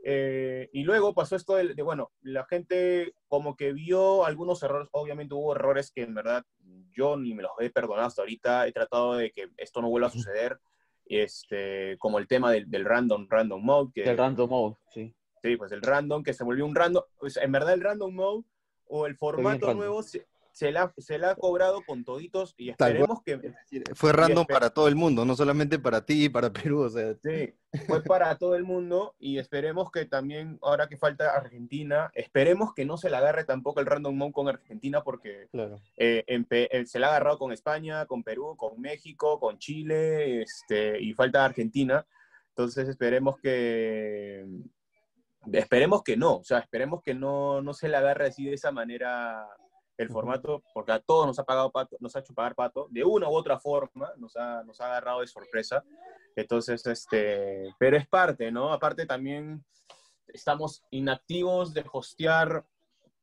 Eh, 0.04 0.68
y 0.72 0.82
luego 0.82 1.14
pasó 1.14 1.36
esto 1.36 1.54
de, 1.54 1.80
bueno, 1.82 2.10
la 2.22 2.44
gente 2.44 3.14
como 3.28 3.56
que 3.56 3.72
vio 3.72 4.24
algunos 4.24 4.62
errores, 4.62 4.88
obviamente 4.92 5.34
hubo 5.34 5.54
errores 5.54 5.92
que 5.92 6.02
en 6.02 6.14
verdad 6.14 6.44
yo 6.90 7.16
ni 7.16 7.34
me 7.34 7.42
los 7.42 7.52
he 7.60 7.70
perdonado 7.70 8.08
hasta 8.08 8.22
ahorita, 8.22 8.66
he 8.66 8.72
tratado 8.72 9.14
de 9.14 9.30
que 9.30 9.48
esto 9.56 9.80
no 9.80 9.88
vuelva 9.88 10.08
a 10.08 10.10
suceder, 10.10 10.58
este, 11.06 11.96
como 11.98 12.18
el 12.18 12.26
tema 12.26 12.50
del, 12.50 12.84
random, 12.84 13.28
random 13.30 13.64
mode. 13.64 13.92
Que, 13.94 14.02
el 14.02 14.18
random 14.18 14.50
mode, 14.50 14.76
sí. 14.92 15.14
Sí, 15.42 15.56
pues 15.56 15.72
el 15.72 15.82
random, 15.82 16.22
que 16.22 16.34
se 16.34 16.44
volvió 16.44 16.66
un 16.66 16.74
random, 16.74 17.02
pues 17.18 17.36
en 17.36 17.50
verdad 17.50 17.74
el 17.74 17.80
random 17.80 18.14
mode 18.14 18.44
o 18.86 19.06
el 19.06 19.16
formato 19.16 19.72
nuevo 19.74 20.02
se 20.02 20.26
la, 20.60 20.92
se 20.98 21.18
la 21.18 21.30
ha 21.30 21.34
cobrado 21.34 21.82
con 21.86 22.04
toditos 22.04 22.54
y 22.58 22.70
esperemos 22.70 23.22
que... 23.22 23.52
Fue 23.94 24.12
random 24.12 24.46
para 24.46 24.70
todo 24.70 24.86
el 24.88 24.94
mundo, 24.94 25.24
no 25.24 25.34
solamente 25.34 25.78
para 25.78 26.04
ti 26.04 26.26
y 26.26 26.28
para 26.28 26.52
Perú, 26.52 26.80
o 26.82 26.90
sea... 26.90 27.14
Sí, 27.22 27.54
fue 27.86 28.02
para 28.02 28.36
todo 28.36 28.54
el 28.54 28.64
mundo 28.64 29.14
y 29.18 29.38
esperemos 29.38 29.90
que 29.90 30.04
también, 30.04 30.58
ahora 30.62 30.88
que 30.88 30.98
falta 30.98 31.34
Argentina, 31.34 32.10
esperemos 32.14 32.74
que 32.74 32.84
no 32.84 32.98
se 32.98 33.08
la 33.08 33.18
agarre 33.18 33.44
tampoco 33.44 33.80
el 33.80 33.86
random 33.86 34.14
mode 34.14 34.32
con 34.32 34.48
Argentina 34.48 35.02
porque 35.02 35.48
claro. 35.50 35.80
Eh, 35.96 36.24
eh, 36.26 36.86
se 36.86 36.98
la 36.98 37.06
ha 37.06 37.10
agarrado 37.10 37.38
con 37.38 37.52
España, 37.52 38.04
con 38.06 38.22
Perú, 38.22 38.54
con 38.56 38.80
México, 38.80 39.40
con 39.40 39.58
Chile 39.58 40.42
este, 40.42 41.00
y 41.00 41.14
falta 41.14 41.44
Argentina. 41.44 42.06
Entonces 42.50 42.88
esperemos 42.88 43.38
que... 43.38 44.46
Esperemos 45.50 46.04
que 46.04 46.16
no, 46.16 46.36
o 46.36 46.44
sea, 46.44 46.58
esperemos 46.58 47.02
que 47.02 47.14
no, 47.14 47.62
no 47.62 47.74
se 47.74 47.88
la 47.88 47.98
agarre 47.98 48.26
así 48.26 48.44
de 48.44 48.54
esa 48.54 48.70
manera 48.70 49.48
el 49.96 50.08
formato, 50.08 50.62
porque 50.74 50.92
a 50.92 51.00
todos 51.00 51.26
nos 51.26 51.38
ha 51.38 51.44
pagado 51.44 51.70
pato, 51.70 51.96
nos 52.00 52.14
ha 52.16 52.20
hecho 52.20 52.34
pagar 52.34 52.54
pato, 52.54 52.88
de 52.90 53.04
una 53.04 53.28
u 53.28 53.34
otra 53.34 53.58
forma, 53.58 54.12
nos 54.16 54.36
ha, 54.36 54.62
nos 54.64 54.80
ha 54.80 54.86
agarrado 54.86 55.20
de 55.20 55.26
sorpresa. 55.26 55.84
Entonces, 56.34 56.86
este, 56.86 57.74
pero 57.78 57.96
es 57.96 58.08
parte, 58.08 58.50
¿no? 58.50 58.72
Aparte 58.72 59.06
también 59.06 59.64
estamos 60.28 60.82
inactivos 60.90 61.74
de 61.74 61.84
hostear 61.92 62.64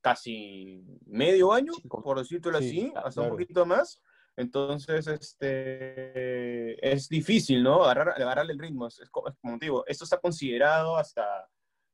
casi 0.01 0.83
medio 1.05 1.51
año, 1.51 1.73
por 1.89 2.19
decirlo 2.19 2.57
así, 2.57 2.93
hasta 2.95 3.21
un 3.21 3.29
poquito 3.29 3.65
más. 3.65 4.01
Entonces, 4.37 5.07
este, 5.07 6.93
es 6.93 7.09
difícil, 7.09 7.61
¿no? 7.61 7.83
Agarrar, 7.83 8.21
agarrarle 8.21 8.53
el 8.53 8.59
ritmo. 8.59 8.87
Es, 8.87 9.01
como 9.09 9.57
digo, 9.59 9.83
esto 9.85 10.05
está 10.05 10.17
considerado 10.17 10.95
hasta, 10.95 11.49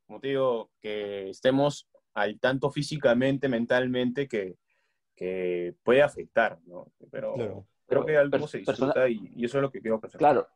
como 0.06 0.20
digo, 0.20 0.70
que 0.80 1.30
estemos 1.30 1.88
al 2.14 2.40
tanto 2.40 2.70
físicamente, 2.70 3.50
mentalmente, 3.50 4.28
que, 4.28 4.58
que 5.16 5.76
puede 5.84 6.02
afectar, 6.02 6.60
¿no? 6.66 6.92
Pero 7.12 7.66
creo 7.88 8.06
que 8.06 8.18
algo 8.18 8.48
se 8.48 8.60
disfruta 8.60 9.08
y, 9.08 9.44
eso 9.44 9.58
es 9.58 9.62
lo 9.62 9.72
que 9.72 9.82
quiero 9.82 10.00
pensar. 10.00 10.20
Claro. 10.20 10.48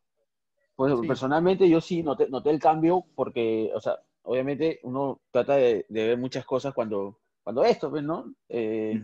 Pues 0.76 0.94
personalmente 1.06 1.68
yo 1.68 1.80
sí 1.80 2.02
noté, 2.02 2.28
noté, 2.28 2.50
el 2.50 2.58
cambio 2.58 3.04
porque, 3.14 3.70
o 3.74 3.80
sea, 3.80 3.98
obviamente 4.22 4.80
uno 4.82 5.20
trata 5.30 5.56
de, 5.56 5.84
ver 5.88 6.16
muchas 6.16 6.44
cosas 6.44 6.72
cuando, 6.72 7.18
cuando 7.42 7.64
esto, 7.64 7.90
pues, 7.90 8.02
¿no? 8.02 8.34
Eh, 8.48 9.00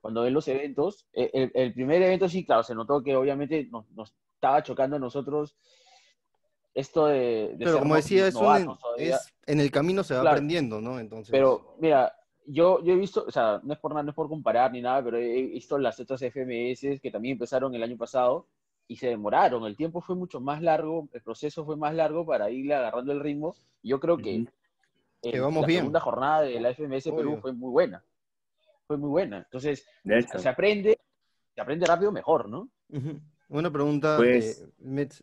cuando 0.00 0.22
ven 0.22 0.34
los 0.34 0.46
eventos. 0.48 1.06
E, 1.14 1.50
el, 1.54 1.72
primer 1.72 2.02
evento 2.02 2.28
sí, 2.28 2.44
claro, 2.44 2.62
se 2.62 2.74
notó 2.74 3.02
que 3.02 3.16
obviamente 3.16 3.66
nos, 3.70 3.90
nos 3.92 4.14
estaba 4.34 4.62
chocando 4.62 4.96
a 4.96 4.98
nosotros 4.98 5.56
esto 6.74 7.06
de... 7.06 7.54
Pero 7.58 7.78
como 7.78 7.94
decía, 7.94 8.26
eso 8.26 8.54
es, 8.98 9.34
en 9.46 9.60
el 9.60 9.70
camino 9.70 10.02
se 10.02 10.14
va 10.14 10.32
aprendiendo, 10.32 10.80
¿no? 10.80 10.98
Entonces... 10.98 11.30
Pero 11.30 11.76
mira, 11.78 12.14
yo, 12.46 12.82
yo 12.82 12.92
he 12.92 12.96
visto, 12.96 13.24
o 13.26 13.30
sea, 13.30 13.60
no 13.62 13.72
es 13.72 13.78
por 13.78 13.92
nada, 13.92 14.02
no 14.02 14.10
es 14.10 14.16
por 14.16 14.28
comparar 14.28 14.72
ni 14.72 14.80
nada, 14.80 15.02
pero 15.02 15.18
he 15.18 15.42
visto 15.42 15.78
las 15.78 15.98
otras 16.00 16.20
FMS 16.20 17.00
que 17.00 17.10
también 17.10 17.32
empezaron 17.32 17.74
el 17.74 17.82
año 17.82 17.96
pasado 17.96 18.46
y 18.86 18.96
se 18.96 19.08
demoraron. 19.08 19.64
El 19.64 19.76
tiempo 19.76 20.00
fue 20.00 20.14
mucho 20.16 20.40
más 20.40 20.62
largo, 20.62 21.08
el 21.12 21.22
proceso 21.22 21.64
fue 21.64 21.76
más 21.76 21.94
largo 21.94 22.26
para 22.26 22.50
irle 22.50 22.74
agarrando 22.74 23.12
el 23.12 23.20
ritmo. 23.20 23.54
Yo 23.82 23.98
creo 24.00 24.18
que, 24.18 24.46
la 25.22 25.66
segunda 25.66 26.00
jornada 26.00 26.42
de 26.42 26.60
la 26.60 26.74
FMS 26.74 27.04
Perú 27.04 27.38
fue 27.40 27.52
muy 27.52 27.70
buena. 27.70 28.04
Fue 28.86 28.98
muy 28.98 29.08
buena. 29.08 29.38
Entonces, 29.38 29.86
se 30.36 30.48
aprende, 30.48 30.98
se 31.54 31.60
aprende 31.60 31.86
rápido 31.86 32.12
mejor, 32.12 32.48
¿no? 32.48 32.68
Una 33.48 33.70
pregunta, 33.70 34.16
pues, 34.16 34.66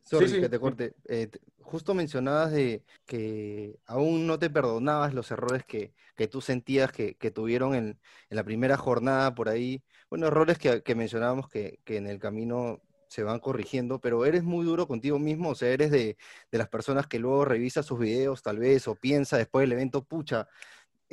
sorry 0.03 0.41
que 0.41 0.49
te 0.49 0.59
corte. 0.59 0.95
Eh, 1.07 1.29
justo 1.63 1.93
mencionabas 1.93 2.51
de 2.51 2.83
que 3.05 3.79
aún 3.85 4.27
no 4.27 4.39
te 4.39 4.49
perdonabas 4.49 5.13
los 5.13 5.31
errores 5.31 5.65
que, 5.65 5.93
tú 6.29 6.41
sentías 6.41 6.91
que, 6.91 7.15
tuvieron 7.33 7.75
en, 7.75 7.99
la 8.29 8.43
primera 8.43 8.77
jornada 8.77 9.33
por 9.35 9.49
ahí. 9.49 9.83
Bueno, 10.09 10.27
errores 10.27 10.57
que, 10.59 10.95
mencionábamos 10.95 11.49
que, 11.49 11.79
en 11.85 12.07
el 12.07 12.19
camino 12.19 12.81
se 13.07 13.23
van 13.23 13.39
corrigiendo, 13.39 13.99
pero 13.99 14.25
eres 14.25 14.43
muy 14.43 14.65
duro 14.65 14.87
contigo 14.87 15.19
mismo, 15.19 15.49
o 15.49 15.55
sea, 15.55 15.69
eres 15.69 15.91
de, 15.91 16.17
de 16.51 16.57
las 16.57 16.69
personas 16.69 17.07
que 17.07 17.19
luego 17.19 17.43
revisa 17.43 17.83
sus 17.83 17.99
videos 17.99 18.41
tal 18.41 18.57
vez 18.59 18.87
o 18.87 18.95
piensa 18.95 19.37
después 19.37 19.63
del 19.63 19.73
evento, 19.73 20.03
pucha, 20.05 20.47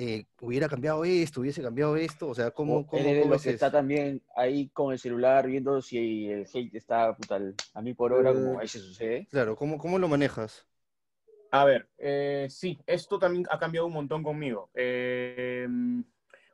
eh, 0.00 0.26
hubiera 0.40 0.68
cambiado 0.68 1.04
esto, 1.04 1.40
hubiese 1.40 1.60
cambiado 1.60 1.96
esto, 1.96 2.28
o 2.28 2.34
sea, 2.34 2.52
¿cómo, 2.52 2.86
cómo, 2.86 3.02
cómo 3.20 3.36
que 3.36 3.50
está 3.50 3.68
también 3.68 4.22
ahí 4.36 4.68
con 4.68 4.92
el 4.92 4.98
celular 5.00 5.48
viendo 5.48 5.82
si 5.82 6.28
el 6.28 6.46
hate 6.54 6.76
está 6.76 7.16
puta, 7.16 7.40
a 7.74 7.82
mí 7.82 7.94
por 7.94 8.12
hora, 8.12 8.32
como 8.32 8.60
ahí 8.60 8.68
se 8.68 8.78
sucede. 8.78 9.26
Claro, 9.28 9.56
¿cómo, 9.56 9.76
cómo 9.76 9.98
lo 9.98 10.06
manejas? 10.06 10.68
A 11.50 11.64
ver, 11.64 11.88
eh, 11.98 12.46
sí, 12.48 12.78
esto 12.86 13.18
también 13.18 13.44
ha 13.50 13.58
cambiado 13.58 13.88
un 13.88 13.92
montón 13.92 14.22
conmigo. 14.22 14.70
Em, 14.72 16.04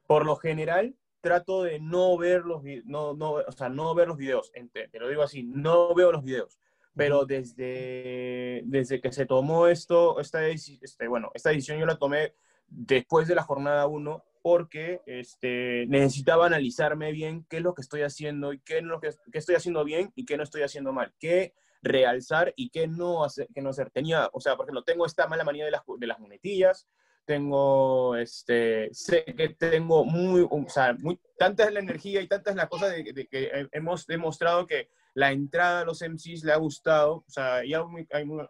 por 0.06 0.24
lo 0.24 0.36
general, 0.36 0.96
trato 1.20 1.64
de 1.64 1.80
no 1.80 2.16
ver 2.16 2.46
los, 2.46 2.62
no, 2.86 3.12
no, 3.12 3.32
o 3.32 3.52
sea, 3.52 3.68
no 3.68 3.94
ver 3.94 4.08
los 4.08 4.16
videos, 4.16 4.52
te, 4.72 4.98
lo 4.98 5.06
digo 5.06 5.22
así, 5.22 5.42
no 5.42 5.94
veo 5.94 6.12
los 6.12 6.24
videos. 6.24 6.58
Pero 6.96 7.26
desde, 7.26 8.62
desde 8.64 9.02
que 9.02 9.12
se 9.12 9.26
tomó 9.26 9.66
esto, 9.66 10.18
esta, 10.18 10.46
este, 10.48 11.08
bueno, 11.08 11.30
esta 11.34 11.50
decisión 11.50 11.78
yo 11.78 11.84
la 11.84 11.98
tomé 11.98 12.32
después 12.68 13.28
de 13.28 13.34
la 13.34 13.42
jornada 13.42 13.86
1 13.86 14.24
porque 14.44 15.00
este, 15.06 15.86
necesitaba 15.86 16.44
analizarme 16.44 17.12
bien 17.12 17.46
qué 17.48 17.56
es 17.56 17.62
lo 17.62 17.72
que 17.72 17.80
estoy 17.80 18.02
haciendo 18.02 18.52
y 18.52 18.60
qué, 18.60 18.78
es 18.78 18.84
lo 18.84 19.00
que, 19.00 19.08
estoy 19.32 19.54
haciendo 19.54 19.84
bien 19.84 20.12
y 20.14 20.26
qué 20.26 20.36
no 20.36 20.42
estoy 20.42 20.60
haciendo 20.60 20.92
mal, 20.92 21.14
qué 21.18 21.54
realzar 21.80 22.52
y 22.54 22.68
qué 22.68 22.86
no 22.86 23.24
hacer. 23.24 23.48
Qué 23.54 23.62
no 23.62 23.70
hacer. 23.70 23.90
Tenía, 23.90 24.28
o 24.34 24.40
sea, 24.40 24.54
por 24.54 24.66
ejemplo, 24.66 24.84
tengo 24.84 25.06
esta 25.06 25.26
mala 25.28 25.44
manía 25.44 25.64
de 25.64 25.70
las, 25.70 25.80
de 25.98 26.06
las 26.06 26.20
monetillas, 26.20 26.86
tengo, 27.24 28.16
este, 28.16 28.90
sé 28.92 29.24
que 29.24 29.48
tengo 29.48 30.04
muy, 30.04 30.46
o 30.48 30.66
sea, 30.68 30.94
muy, 31.00 31.18
tanta 31.38 31.64
es 31.64 31.72
la 31.72 31.80
energía 31.80 32.20
y 32.20 32.28
tantas 32.28 32.54
las 32.54 32.68
cosas 32.68 32.92
de, 32.92 33.26
que 33.26 33.68
hemos 33.72 34.06
demostrado 34.06 34.66
que 34.66 34.90
la 35.14 35.32
entrada 35.32 35.80
a 35.80 35.84
los 35.86 36.02
MCs 36.02 36.44
le 36.44 36.52
ha 36.52 36.56
gustado, 36.56 37.24
o 37.26 37.30
sea, 37.30 37.56
hay 37.56 37.72
algo 37.72 37.92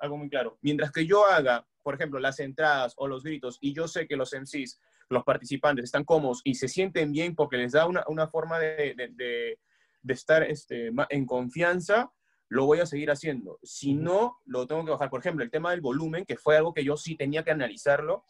algo 0.01 0.17
muy 0.17 0.29
claro. 0.29 0.59
Mientras 0.61 0.91
que 0.91 1.07
yo 1.07 1.25
haga 1.25 1.65
por 1.85 1.95
ejemplo, 1.95 2.19
las 2.19 2.41
entradas 2.41 2.95
o 2.97 3.07
los 3.07 3.23
gritos, 3.23 3.59
y 3.61 3.73
yo 3.73 3.87
sé 3.87 4.09
que 4.09 4.17
los 4.17 4.33
MCs, 4.33 4.81
los 5.11 5.23
participantes, 5.23 5.85
están 5.85 6.05
cómodos 6.05 6.41
y 6.43 6.55
se 6.55 6.67
sienten 6.67 7.13
bien 7.13 7.37
porque 7.37 7.59
les 7.59 7.73
da 7.73 7.87
una, 7.87 8.03
una 8.09 8.27
forma 8.27 8.59
de, 8.59 8.95
de, 8.97 9.59
de, 10.03 10.13
estar 10.13 10.43
este, 10.43 10.91
en 11.11 11.27
confianza, 11.27 12.11
lo 12.49 12.67
voy 12.67 12.81
a 12.81 12.87
seguir 12.87 13.11
haciendo. 13.11 13.59
Si 13.63 13.95
no, 13.95 14.39
lo 14.47 14.67
tengo 14.67 14.85
que 14.85 14.91
bajar. 14.91 15.11
Por 15.11 15.21
ejemplo, 15.21 15.45
el 15.45 15.51
tema 15.51 15.71
del 15.71 15.81
volumen, 15.81 16.25
que 16.25 16.37
fue 16.37 16.57
algo 16.57 16.75
que 16.75 16.85
yo 16.85 16.97
sí 16.97 17.17
tenía 17.17 17.45
que 17.45 17.51
analizarlo. 17.51 18.25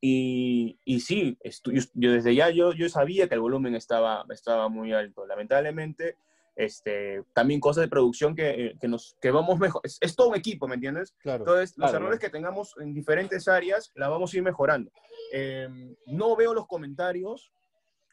Y, 0.00 0.78
y 0.84 1.00
sí, 1.00 1.38
yo, 1.64 2.12
desde 2.12 2.34
ya 2.34 2.50
yo, 2.50 2.72
yo 2.72 2.88
sabía 2.88 3.28
que 3.28 3.34
el 3.34 3.40
volumen 3.40 3.74
estaba, 3.74 4.24
estaba 4.30 4.68
muy 4.68 4.92
alto. 4.92 5.26
Lamentablemente, 5.26 6.16
este, 6.56 7.22
también 7.32 7.60
cosas 7.60 7.82
de 7.82 7.88
producción 7.88 8.34
que, 8.34 8.50
eh, 8.50 8.76
que 8.80 8.88
nos, 8.88 9.16
que 9.20 9.30
vamos 9.30 9.58
mejor, 9.58 9.82
es, 9.84 10.16
todo 10.16 10.28
un 10.28 10.36
equipo, 10.36 10.68
¿me 10.68 10.76
entiendes? 10.76 11.14
Entonces, 11.24 11.76
los 11.76 11.92
errores 11.92 12.20
que 12.20 12.30
tengamos 12.30 12.74
en 12.78 12.94
diferentes 12.94 13.48
áreas, 13.48 13.90
la 13.94 14.08
vamos 14.08 14.32
a 14.32 14.36
ir 14.36 14.42
mejorando. 14.42 14.90
Em, 15.32 15.94
no 16.06 16.36
veo 16.36 16.54
los 16.54 16.66
comentarios, 16.66 17.52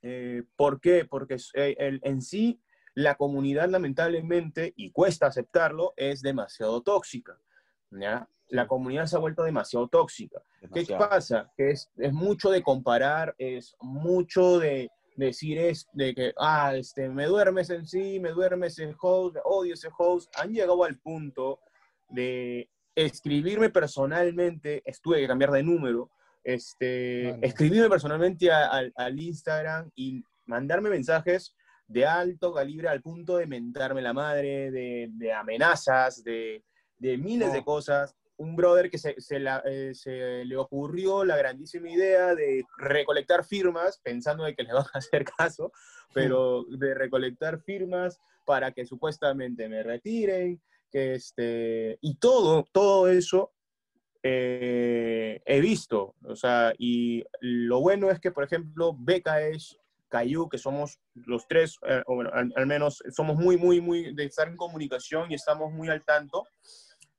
eh, 0.01 0.43
¿por 0.55 0.81
qué? 0.81 1.05
Porque 1.05 1.37
eh, 1.53 1.75
el, 1.77 1.99
en 2.03 2.21
sí, 2.21 2.59
la 2.95 3.15
comunidad 3.15 3.69
lamentablemente, 3.69 4.73
y 4.75 4.91
cuesta 4.91 5.27
aceptarlo, 5.27 5.93
es 5.95 6.21
demasiado 6.21 6.81
tóxica. 6.81 7.37
¿ya? 7.91 8.27
La 8.49 8.67
comunidad 8.67 9.05
se 9.05 9.15
ha 9.15 9.19
vuelto 9.19 9.43
demasiado 9.43 9.87
tóxica. 9.87 10.41
¿Qué 10.73 10.85
pasa? 10.97 11.51
Que 11.55 11.71
es, 11.71 11.89
es 11.97 12.11
mucho 12.11 12.49
de 12.49 12.63
comparar, 12.63 13.35
es 13.37 13.75
mucho 13.79 14.59
de 14.59 14.89
decir 15.15 15.57
es 15.57 15.87
de 15.93 16.13
que, 16.13 16.33
ah, 16.37 16.73
este, 16.75 17.09
me 17.09 17.25
duermes 17.25 17.69
en 17.69 17.85
sí, 17.85 18.19
me 18.19 18.29
duermes 18.29 18.79
en 18.79 18.95
host, 18.99 19.37
odio 19.43 19.73
ese 19.73 19.89
host, 19.97 20.33
han 20.37 20.51
llegado 20.51 20.83
al 20.83 20.97
punto 20.99 21.59
de 22.09 22.69
escribirme 22.95 23.69
personalmente, 23.69 24.81
estuve 24.85 25.19
que 25.19 25.27
cambiar 25.27 25.51
de 25.51 25.63
número, 25.63 26.11
este, 26.43 27.45
escribirme 27.45 27.89
personalmente 27.89 28.51
al 28.51 29.19
Instagram 29.19 29.91
y 29.95 30.23
mandarme 30.45 30.89
mensajes 30.89 31.55
de 31.91 32.05
alto 32.05 32.53
calibre 32.53 32.87
al 32.87 33.01
punto 33.01 33.37
de 33.37 33.47
mentarme 33.47 34.01
la 34.01 34.13
madre, 34.13 34.71
de, 34.71 35.33
amenazas, 35.33 36.23
de, 36.23 36.63
miles 36.99 37.51
de 37.51 37.63
cosas. 37.63 38.15
Un 38.41 38.55
brother 38.55 38.89
que 38.89 38.97
se, 38.97 39.15
eh, 39.17 39.91
se, 39.93 40.45
le 40.45 40.57
ocurrió 40.57 41.23
la 41.23 41.37
grandísima 41.37 41.89
idea 41.89 42.33
de 42.33 42.65
recolectar 42.77 43.45
firmas, 43.45 43.99
pensando 44.03 44.43
de 44.43 44.55
que 44.55 44.63
le 44.63 44.73
van 44.73 44.85
a 44.93 44.97
hacer 44.97 45.25
caso, 45.25 45.71
pero 46.13 46.63
de 46.63 46.95
recolectar 46.95 47.61
firmas 47.61 48.19
para 48.45 48.71
que 48.71 48.85
supuestamente 48.85 49.69
me 49.69 49.83
retiren, 49.83 50.59
que 50.91 51.13
este, 51.13 51.99
y 52.01 52.15
todo, 52.15 52.67
todo 52.71 53.07
eso 53.07 53.51
eh, 54.23 55.41
he 55.45 55.61
visto, 55.61 56.15
o 56.25 56.35
sea, 56.35 56.73
y 56.77 57.23
lo 57.41 57.79
bueno 57.79 58.09
es 58.09 58.19
que, 58.19 58.31
por 58.31 58.43
ejemplo, 58.43 58.97
es 59.07 59.77
Cayu, 60.09 60.49
que 60.49 60.57
somos 60.57 60.99
los 61.13 61.47
tres, 61.47 61.77
eh, 61.87 62.01
o 62.07 62.15
bueno, 62.15 62.31
al, 62.33 62.67
menos 62.67 63.03
somos 63.11 63.37
muy, 63.37 63.57
muy, 63.57 63.81
muy 63.81 64.13
de 64.13 64.25
estar 64.25 64.47
en 64.47 64.57
comunicación 64.57 65.31
y 65.31 65.35
estamos 65.35 65.71
muy 65.71 65.89
al 65.89 66.03
tanto. 66.03 66.47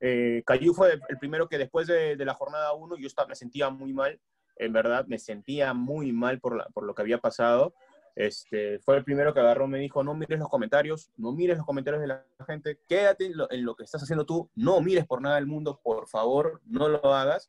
Eh, 0.05 0.43
Cayu 0.45 0.75
fue 0.75 0.99
el 1.09 1.19
primero 1.19 1.49
que 1.49 1.59
después 1.59 1.87
de, 1.87 2.17
la 2.17 2.35
jornada 2.35 2.73
1 2.73 2.97
yo 2.97 3.07
estaba, 3.07 3.29
me 3.29 3.37
sentía 3.37 3.71
muy 3.71 3.93
mal, 3.93 4.21
en 4.57 4.73
verdad, 4.73 5.07
me 5.07 5.17
sentía 5.17 5.73
muy 5.75 6.11
mal 6.11 6.41
por, 6.41 6.67
lo 6.83 6.95
que 6.95 7.03
había 7.03 7.19
pasado. 7.19 7.73
Este, 8.17 8.81
fue 8.81 8.97
el 8.97 9.05
primero 9.05 9.33
que 9.33 9.39
agarró, 9.39 9.69
me 9.69 9.79
dijo, 9.79 10.03
no 10.03 10.15
mires 10.15 10.41
los 10.41 10.49
comentarios, 10.49 11.13
no 11.17 11.31
mires 11.31 11.57
los 11.57 11.65
comentarios 11.65 12.03
de 12.03 12.09
la 12.09 12.27
gente, 12.47 12.81
quédate 12.89 13.27
en 13.27 13.37
lo, 13.37 13.51
en 13.51 13.65
lo 13.65 13.77
que 13.77 13.85
estás 13.85 14.03
haciendo 14.03 14.27
tú, 14.27 14.51
no 14.57 14.81
mires 14.81 15.07
por 15.07 15.23
nada 15.23 15.37
del 15.37 15.47
mundo, 15.47 15.81
por 15.83 16.09
favor, 16.09 16.61
no 16.67 16.89
lo 16.89 17.15
hagas. 17.15 17.49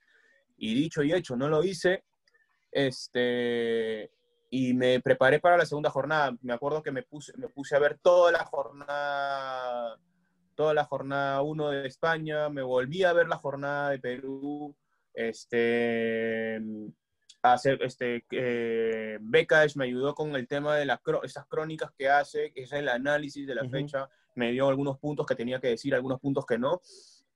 Y 0.55 0.75
dicho 0.75 1.01
y 1.01 1.11
hecho, 1.11 1.35
no 1.35 1.49
lo 1.49 1.63
hice. 1.63 2.03
Este, 2.71 4.11
y 4.51 4.75
me 4.75 4.99
preparé 4.99 5.39
para 5.39 5.57
la 5.57 5.65
segunda 5.65 5.89
jornada. 5.89 6.37
Me 6.43 6.53
acuerdo 6.53 6.83
que 6.83 6.91
me 6.91 7.01
puse, 7.01 7.35
me 7.37 7.49
puse 7.49 7.75
a 7.75 7.79
ver 7.79 7.97
toda 7.97 8.31
la 8.31 8.45
jornada, 8.45 9.99
toda 10.55 10.73
la 10.73 10.85
jornada 10.85 11.41
1 11.41 11.69
de 11.69 11.87
España, 11.87 12.49
me 12.49 12.61
volví 12.61 13.03
a 13.03 13.13
ver 13.13 13.27
la 13.27 13.37
jornada 13.37 13.89
de 13.91 13.99
Perú, 13.99 14.75
este, 15.13 16.61
hacer, 17.41 17.81
este, 17.83 18.25
eh, 18.31 19.19
me 19.21 19.85
ayudó 19.85 20.15
con 20.15 20.35
el 20.35 20.47
tema 20.47 20.75
de 20.75 20.85
las 20.85 20.99
esas 21.23 21.45
crónicas 21.47 21.91
que 21.97 22.09
hace, 22.09 22.51
que 22.51 22.63
es 22.63 22.71
el 22.71 22.89
análisis 22.89 23.45
de 23.45 23.55
la 23.55 23.67
fecha, 23.69 24.09
me 24.35 24.51
dio 24.51 24.67
algunos 24.67 24.97
puntos 24.97 25.25
que 25.25 25.35
tenía 25.35 25.59
que 25.59 25.69
decir, 25.69 25.93
algunos 25.93 26.19
puntos 26.19 26.45
que 26.45 26.57
no, 26.57 26.81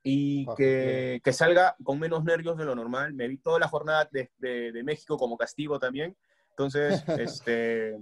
y 0.04 0.46
ah, 0.50 0.54
que, 0.56 1.22
que, 1.24 1.34
salga 1.34 1.76
con 1.84 2.00
menos 2.00 2.24
nervios 2.24 2.58
de 2.58 2.64
lo 2.64 2.76
normal. 2.76 3.14
Me 3.14 3.28
vi 3.28 3.38
toda 3.38 3.60
la 3.60 3.68
jornada 3.68 4.08
de, 4.12 4.32
de, 4.38 4.72
de 4.72 4.84
México 4.84 5.18
como 5.18 5.38
castigo 5.38 5.80
también, 5.80 6.16
entonces, 6.58 7.04
este, 7.20 7.98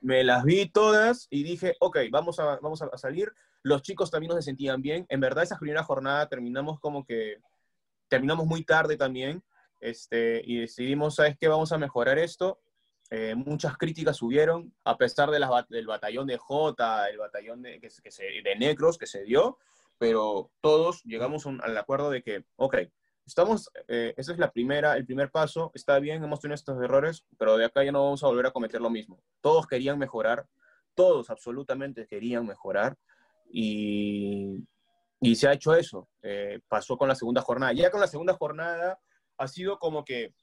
me 0.00 0.24
las 0.24 0.44
vi 0.44 0.66
todas 0.66 1.26
y 1.30 1.42
dije, 1.42 1.74
ok, 1.80 1.98
vamos 2.10 2.38
a, 2.38 2.58
vamos 2.60 2.82
a 2.82 2.96
salir. 2.98 3.32
Los 3.62 3.82
chicos 3.82 4.10
también 4.10 4.34
nos 4.34 4.44
sentían 4.44 4.82
bien. 4.82 5.06
En 5.08 5.20
verdad, 5.20 5.44
esa 5.44 5.58
primera 5.58 5.82
jornada 5.82 6.28
terminamos 6.28 6.80
como 6.80 7.04
que, 7.04 7.38
terminamos 8.08 8.46
muy 8.46 8.64
tarde 8.64 8.96
también. 8.96 9.42
Este, 9.80 10.42
y 10.44 10.60
decidimos, 10.60 11.16
¿sabes 11.16 11.36
qué? 11.38 11.48
Vamos 11.48 11.72
a 11.72 11.78
mejorar 11.78 12.18
esto. 12.18 12.60
Eh, 13.10 13.34
muchas 13.34 13.76
críticas 13.76 14.16
subieron, 14.16 14.72
a 14.84 14.96
pesar 14.96 15.30
de 15.30 15.38
del 15.68 15.86
batallón 15.86 16.26
de 16.26 16.38
J, 16.38 17.10
el 17.10 17.18
batallón 17.18 17.62
de, 17.62 17.78
que, 17.78 17.88
de 18.42 18.56
Necros 18.56 18.96
que 18.96 19.06
se 19.06 19.22
dio, 19.22 19.58
pero 19.98 20.50
todos 20.62 21.02
llegamos 21.04 21.46
al 21.46 21.76
acuerdo 21.76 22.10
de 22.10 22.22
que, 22.22 22.44
ok, 22.56 22.76
estamos, 23.26 23.70
eh, 23.88 24.14
esa 24.16 24.32
es 24.32 24.38
la 24.38 24.50
primera, 24.50 24.96
el 24.96 25.06
primer 25.06 25.30
paso, 25.30 25.70
está 25.74 25.98
bien, 25.98 26.22
hemos 26.22 26.40
tenido 26.40 26.54
estos 26.54 26.82
errores, 26.82 27.24
pero 27.38 27.56
de 27.56 27.64
acá 27.64 27.84
ya 27.84 27.92
no 27.92 28.04
vamos 28.04 28.22
a 28.22 28.26
volver 28.26 28.46
a 28.46 28.50
cometer 28.50 28.80
lo 28.80 28.90
mismo. 28.90 29.22
Todos 29.40 29.66
querían 29.66 29.98
mejorar, 29.98 30.46
todos 30.94 31.30
absolutamente 31.30 32.06
querían 32.06 32.46
mejorar 32.46 32.96
y, 33.50 34.66
y 35.20 35.36
se 35.36 35.48
ha 35.48 35.52
hecho 35.52 35.74
eso. 35.74 36.08
Eh, 36.22 36.60
pasó 36.68 36.96
con 36.96 37.08
la 37.08 37.14
segunda 37.14 37.42
jornada. 37.42 37.72
Ya 37.72 37.90
con 37.90 38.00
la 38.00 38.06
segunda 38.06 38.34
jornada 38.34 39.00
ha 39.38 39.48
sido 39.48 39.78
como 39.78 40.04
que 40.04 40.34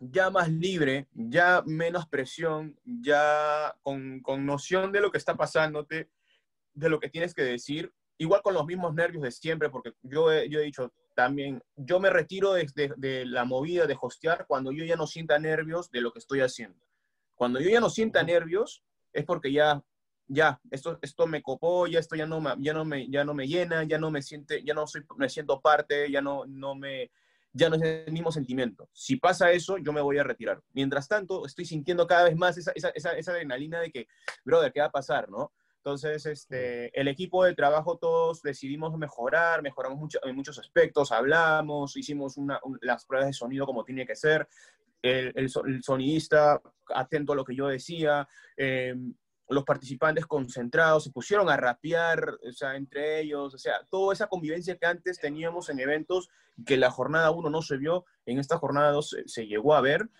ya 0.00 0.30
más 0.30 0.48
libre, 0.48 1.08
ya 1.12 1.62
menos 1.66 2.08
presión, 2.08 2.78
ya 2.84 3.76
con, 3.82 4.20
con 4.20 4.46
noción 4.46 4.92
de 4.92 5.00
lo 5.00 5.10
que 5.10 5.18
está 5.18 5.36
pasándote, 5.36 6.10
de 6.72 6.88
lo 6.88 6.98
que 6.98 7.10
tienes 7.10 7.34
que 7.34 7.42
decir, 7.42 7.92
igual 8.16 8.42
con 8.42 8.54
los 8.54 8.66
mismos 8.66 8.94
nervios 8.94 9.22
de 9.22 9.30
siempre, 9.30 9.68
porque 9.68 9.92
yo 10.02 10.32
he, 10.32 10.48
yo 10.48 10.58
he 10.58 10.64
dicho, 10.64 10.92
también 11.22 11.62
yo 11.76 12.00
me 12.00 12.08
retiro 12.08 12.54
de, 12.54 12.66
de, 12.96 13.26
la 13.26 13.44
movida 13.44 13.86
de 13.86 13.96
hostear 14.00 14.46
cuando 14.46 14.72
yo 14.72 14.84
ya 14.84 14.96
no 14.96 15.06
sienta 15.06 15.38
nervios 15.38 15.90
de 15.90 16.00
lo 16.00 16.12
que 16.12 16.18
estoy 16.18 16.40
haciendo. 16.40 16.78
Cuando 17.34 17.60
yo 17.60 17.68
ya 17.68 17.80
no 17.80 17.90
sienta 17.90 18.22
nervios 18.22 18.82
es 19.12 19.24
porque 19.26 19.52
ya, 19.52 19.82
ya, 20.28 20.58
esto, 20.70 20.98
esto 21.02 21.26
me 21.26 21.42
copó, 21.42 21.86
ya 21.86 21.98
esto 21.98 22.16
ya 22.16 22.26
no, 22.26 22.42
ya 22.58 22.72
no, 22.72 22.84
me, 22.86 23.06
ya 23.10 23.22
no 23.24 23.34
me 23.34 23.46
llena, 23.46 23.84
ya 23.84 23.98
no 23.98 24.10
me 24.10 24.22
siente, 24.22 24.62
ya 24.64 24.72
no 24.72 24.86
soy, 24.86 25.04
me 25.16 25.28
siento 25.28 25.60
parte, 25.60 26.10
ya 26.10 26.22
no, 26.22 26.46
no 26.46 26.74
me, 26.74 27.10
ya 27.52 27.68
no 27.68 27.76
es 27.76 27.82
el 27.82 28.12
mismo 28.12 28.32
sentimiento. 28.32 28.88
Si 28.92 29.16
pasa 29.16 29.52
eso, 29.52 29.76
yo 29.76 29.92
me 29.92 30.00
voy 30.00 30.16
a 30.16 30.22
retirar. 30.22 30.62
Mientras 30.72 31.06
tanto, 31.06 31.44
estoy 31.44 31.66
sintiendo 31.66 32.06
cada 32.06 32.24
vez 32.24 32.36
más 32.36 32.56
esa, 32.56 32.72
esa, 32.74 32.88
esa, 32.90 33.12
esa 33.12 33.32
adrenalina 33.32 33.80
de 33.80 33.90
que, 33.90 34.08
brother, 34.42 34.72
¿qué 34.72 34.80
va 34.80 34.86
a 34.86 34.90
pasar, 34.90 35.28
no? 35.28 35.52
Entonces, 35.82 36.26
este, 36.26 37.00
el 37.00 37.08
equipo 37.08 37.42
de 37.42 37.54
trabajo 37.54 37.96
todos 37.96 38.42
decidimos 38.42 38.94
mejorar, 38.98 39.62
mejoramos 39.62 39.98
mucho, 39.98 40.18
en 40.22 40.36
muchos 40.36 40.58
aspectos, 40.58 41.10
hablamos, 41.10 41.96
hicimos 41.96 42.36
las 42.82 43.06
pruebas 43.06 43.28
de 43.28 43.32
sonido 43.32 43.64
como 43.64 43.82
tiene 43.82 44.04
que 44.06 44.14
ser, 44.14 44.46
el, 45.00 45.32
el, 45.34 45.82
sonidista 45.82 46.60
atento 46.94 47.32
a 47.32 47.36
lo 47.36 47.46
que 47.46 47.56
yo 47.56 47.66
decía, 47.66 48.28
eh, 48.58 48.94
los 49.48 49.64
participantes 49.64 50.26
concentrados 50.26 51.04
se 51.04 51.12
pusieron 51.12 51.48
a 51.48 51.56
rapear, 51.56 52.28
o 52.46 52.52
sea, 52.52 52.76
entre 52.76 53.20
ellos, 53.20 53.54
o 53.54 53.58
sea, 53.58 53.82
toda 53.90 54.12
esa 54.12 54.26
convivencia 54.26 54.76
que 54.76 54.84
antes 54.84 55.18
teníamos 55.18 55.70
en 55.70 55.80
eventos 55.80 56.28
que 56.66 56.76
la 56.76 56.90
jornada 56.90 57.30
1 57.30 57.48
no 57.48 57.62
se 57.62 57.78
vio, 57.78 58.04
en 58.26 58.38
esta 58.38 58.58
jornada 58.58 58.92
2 58.92 59.08
se, 59.08 59.28
se 59.28 59.46
llegó 59.46 59.74
a 59.74 59.80
ver. 59.80 60.10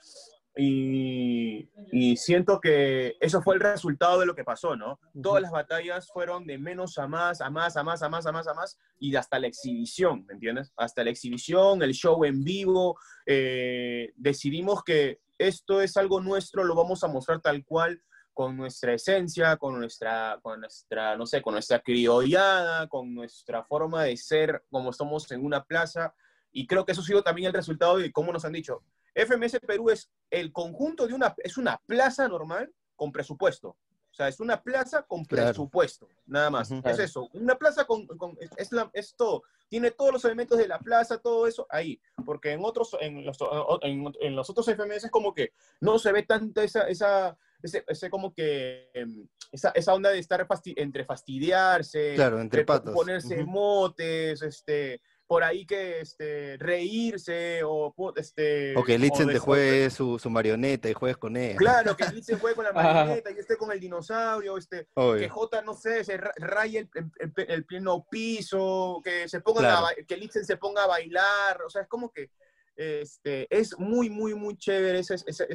Y, 0.62 2.16
siento 2.16 2.60
que 2.60 3.16
eso 3.20 3.40
fue 3.40 3.54
el 3.54 3.60
resultado 3.60 4.20
de 4.20 4.26
lo 4.26 4.34
que 4.34 4.44
pasó, 4.44 4.76
¿no? 4.76 5.00
Todas 5.22 5.40
las 5.40 5.50
batallas 5.50 6.08
fueron 6.12 6.46
de 6.46 6.58
menos 6.58 6.98
a 6.98 7.06
más, 7.06 7.40
a 7.40 7.48
más, 7.50 7.76
a 7.76 7.82
más, 7.82 8.02
a 8.02 8.08
más, 8.08 8.26
a 8.26 8.32
más, 8.32 8.46
a 8.46 8.54
más, 8.54 8.78
y 8.98 9.14
hasta 9.16 9.38
la 9.38 9.46
exhibición, 9.46 10.26
¿me 10.26 10.34
entiendes? 10.34 10.72
Hasta 10.76 11.02
la 11.02 11.10
exhibición, 11.10 11.82
el 11.82 11.94
show 11.94 12.24
en 12.24 12.44
vivo, 12.44 12.98
eh, 13.26 14.12
decidimos 14.16 14.84
que 14.84 15.20
esto 15.38 15.80
es 15.80 15.96
algo 15.96 16.20
nuestro, 16.20 16.64
lo 16.64 16.74
vamos 16.74 17.02
a 17.02 17.08
mostrar 17.08 17.40
tal 17.40 17.64
cual, 17.64 18.02
con 18.34 18.56
nuestra 18.56 18.94
esencia, 18.94 19.56
con 19.56 19.78
nuestra, 19.78 20.38
con 20.42 20.60
nuestra, 20.60 21.16
no 21.16 21.26
sé, 21.26 21.42
con 21.42 21.54
nuestra 21.54 21.80
criollada, 21.80 22.86
con 22.88 23.14
nuestra 23.14 23.64
forma 23.64 24.04
de 24.04 24.16
ser, 24.16 24.62
como 24.70 24.92
somos 24.92 25.30
en 25.32 25.44
una 25.44 25.64
plaza, 25.64 26.14
y 26.52 26.66
creo 26.66 26.84
que 26.84 26.92
eso 26.92 27.00
ha 27.00 27.04
sido 27.04 27.22
también 27.22 27.48
el 27.48 27.54
resultado 27.54 27.98
de 27.98 28.12
cómo 28.12 28.32
nos 28.32 28.44
han 28.44 28.52
dicho, 28.52 28.82
FMS 29.14 29.60
Perú 29.60 29.90
es 29.90 30.10
el 30.30 30.52
conjunto 30.52 31.06
de 31.06 31.14
una, 31.14 31.34
es 31.38 31.56
una 31.56 31.78
plaza 31.86 32.28
normal 32.28 32.72
con 32.96 33.12
presupuesto. 33.12 33.76
O 34.10 34.14
sea, 34.14 34.26
es 34.28 34.40
una 34.40 34.60
plaza 34.60 35.02
con 35.02 35.24
presupuesto, 35.24 36.08
nada 36.26 36.50
más. 36.50 36.70
Es 36.84 36.98
eso, 36.98 37.28
una 37.32 37.56
plaza 37.56 37.84
con, 37.84 38.08
es, 38.56 38.72
la, 38.72 38.90
es, 38.92 39.14
todo. 39.14 39.44
Tiene 39.68 39.92
todos 39.92 40.12
los 40.12 40.24
elementos 40.24 40.58
de 40.58 40.66
la 40.66 40.80
plaza, 40.80 41.18
todo 41.18 41.46
eso 41.46 41.66
ahí. 41.70 42.00
Porque 42.26 42.50
en 42.50 42.60
otros, 42.64 42.96
en 43.00 43.24
los, 43.24 43.38
en, 43.82 44.36
los 44.36 44.50
otros 44.50 44.66
FMS 44.66 45.04
es 45.04 45.10
como 45.10 45.32
que 45.32 45.52
no 45.80 45.98
se 45.98 46.10
ve 46.10 46.24
tanta 46.24 46.64
esa, 46.64 46.88
esa 46.88 47.38
ese, 47.62 48.10
como 48.10 48.34
que 48.34 48.90
em, 48.94 49.28
esa, 49.52 49.70
esa, 49.70 49.94
onda 49.94 50.10
de 50.10 50.18
estar 50.18 50.46
entre 50.76 51.04
fastidiarse, 51.04 52.14
claro, 52.14 52.40
entre, 52.40 52.64
patos. 52.64 52.94
ponerse 52.94 53.44
motes, 53.44 54.42
este, 54.42 55.00
por 55.30 55.44
ahí 55.44 55.64
que 55.64 56.00
este, 56.00 56.56
reírse 56.58 57.62
o 57.62 57.94
este 58.16 58.76
o 58.76 58.82
que 58.82 58.98
Litzen 58.98 59.28
te 59.28 59.38
juegue 59.38 59.88
su, 59.88 60.18
su, 60.18 60.28
marioneta 60.28 60.90
y 60.90 60.92
juegues 60.92 61.18
con 61.18 61.36
él. 61.36 61.54
Claro, 61.54 61.96
que 61.96 62.04
Litzen 62.12 62.40
juegue 62.40 62.56
con 62.56 62.64
la 62.64 62.72
marioneta 62.72 63.30
y 63.30 63.38
esté 63.38 63.56
con 63.56 63.70
el 63.70 63.78
dinosaurio, 63.78 64.58
este, 64.58 64.88
que 64.92 65.28
J, 65.28 65.62
no 65.62 65.74
sé, 65.74 66.02
se 66.02 66.16
raye 66.16 66.88
el, 66.94 67.32
el, 67.46 67.64
pleno 67.64 68.08
piso, 68.10 69.00
que 69.04 69.28
se 69.28 69.40
ponga 69.40 69.84
que 70.04 70.16
Litzen 70.16 70.44
se 70.44 70.56
ponga 70.56 70.82
a 70.82 70.88
bailar, 70.88 71.62
o 71.62 71.70
sea, 71.70 71.82
es 71.82 71.88
como 71.88 72.10
que 72.10 72.32
este, 72.74 73.46
es 73.56 73.78
muy, 73.78 74.10
muy, 74.10 74.34
muy 74.34 74.56
chévere 74.56 74.98
ese, 74.98 75.14
ese, 75.14 75.46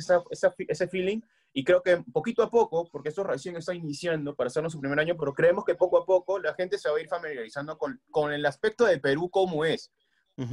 ese 0.70 0.88
feeling 0.88 1.20
Y 1.58 1.64
creo 1.64 1.82
que 1.82 2.04
poquito 2.12 2.44
a 2.44 2.50
poco, 2.50 2.90
porque 2.92 3.08
esto 3.08 3.24
recién 3.24 3.56
está 3.56 3.74
iniciando 3.74 4.36
para 4.36 4.50
hacernos 4.50 4.74
su 4.74 4.80
primer 4.82 5.00
año, 5.00 5.16
pero 5.18 5.34
creemos 5.34 5.64
que 5.64 5.76
poco 5.76 5.98
a 5.98 6.06
poco 6.06 6.38
la 6.38 6.54
gente 6.54 6.78
se 6.78 6.90
va 6.90 6.98
a 6.98 7.00
ir 7.00 7.08
familiarizando 7.08 7.78
con, 7.78 8.02
con 8.12 8.34
el 8.34 8.46
aspecto 8.46 8.84
de 8.84 9.00
Perú 9.00 9.30
como 9.30 9.64
es. 9.64 9.90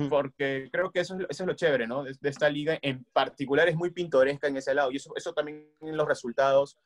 Porque 0.09 0.69
creo 0.71 0.93
que 0.93 1.01
eso, 1.01 1.17
eso, 1.29 1.43
es 1.43 1.47
lo 1.47 1.55
chévere, 1.55 1.89
¿no? 1.89 2.05
De, 2.05 2.17
esta 2.23 2.49
liga 2.49 2.79
en 2.83 3.05
particular 3.13 3.69
es 3.69 3.75
muy 3.75 3.91
pintoresca 3.91 4.47
en 4.47 4.59
ese 4.59 4.75
lado. 4.75 4.93
Y 4.93 4.97
eso, 4.99 5.13
eso 5.17 5.33
también 5.33 5.69
en 5.81 5.97
los 5.97 6.07
resultados 6.07 6.79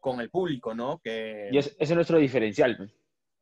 con 0.00 0.20
el 0.20 0.28
público, 0.28 0.74
¿no? 0.74 1.00
Que... 1.02 1.48
Y 1.50 1.56
ese 1.56 1.74
es 1.78 1.90
nuestro 1.92 2.18
diferencial. 2.18 2.92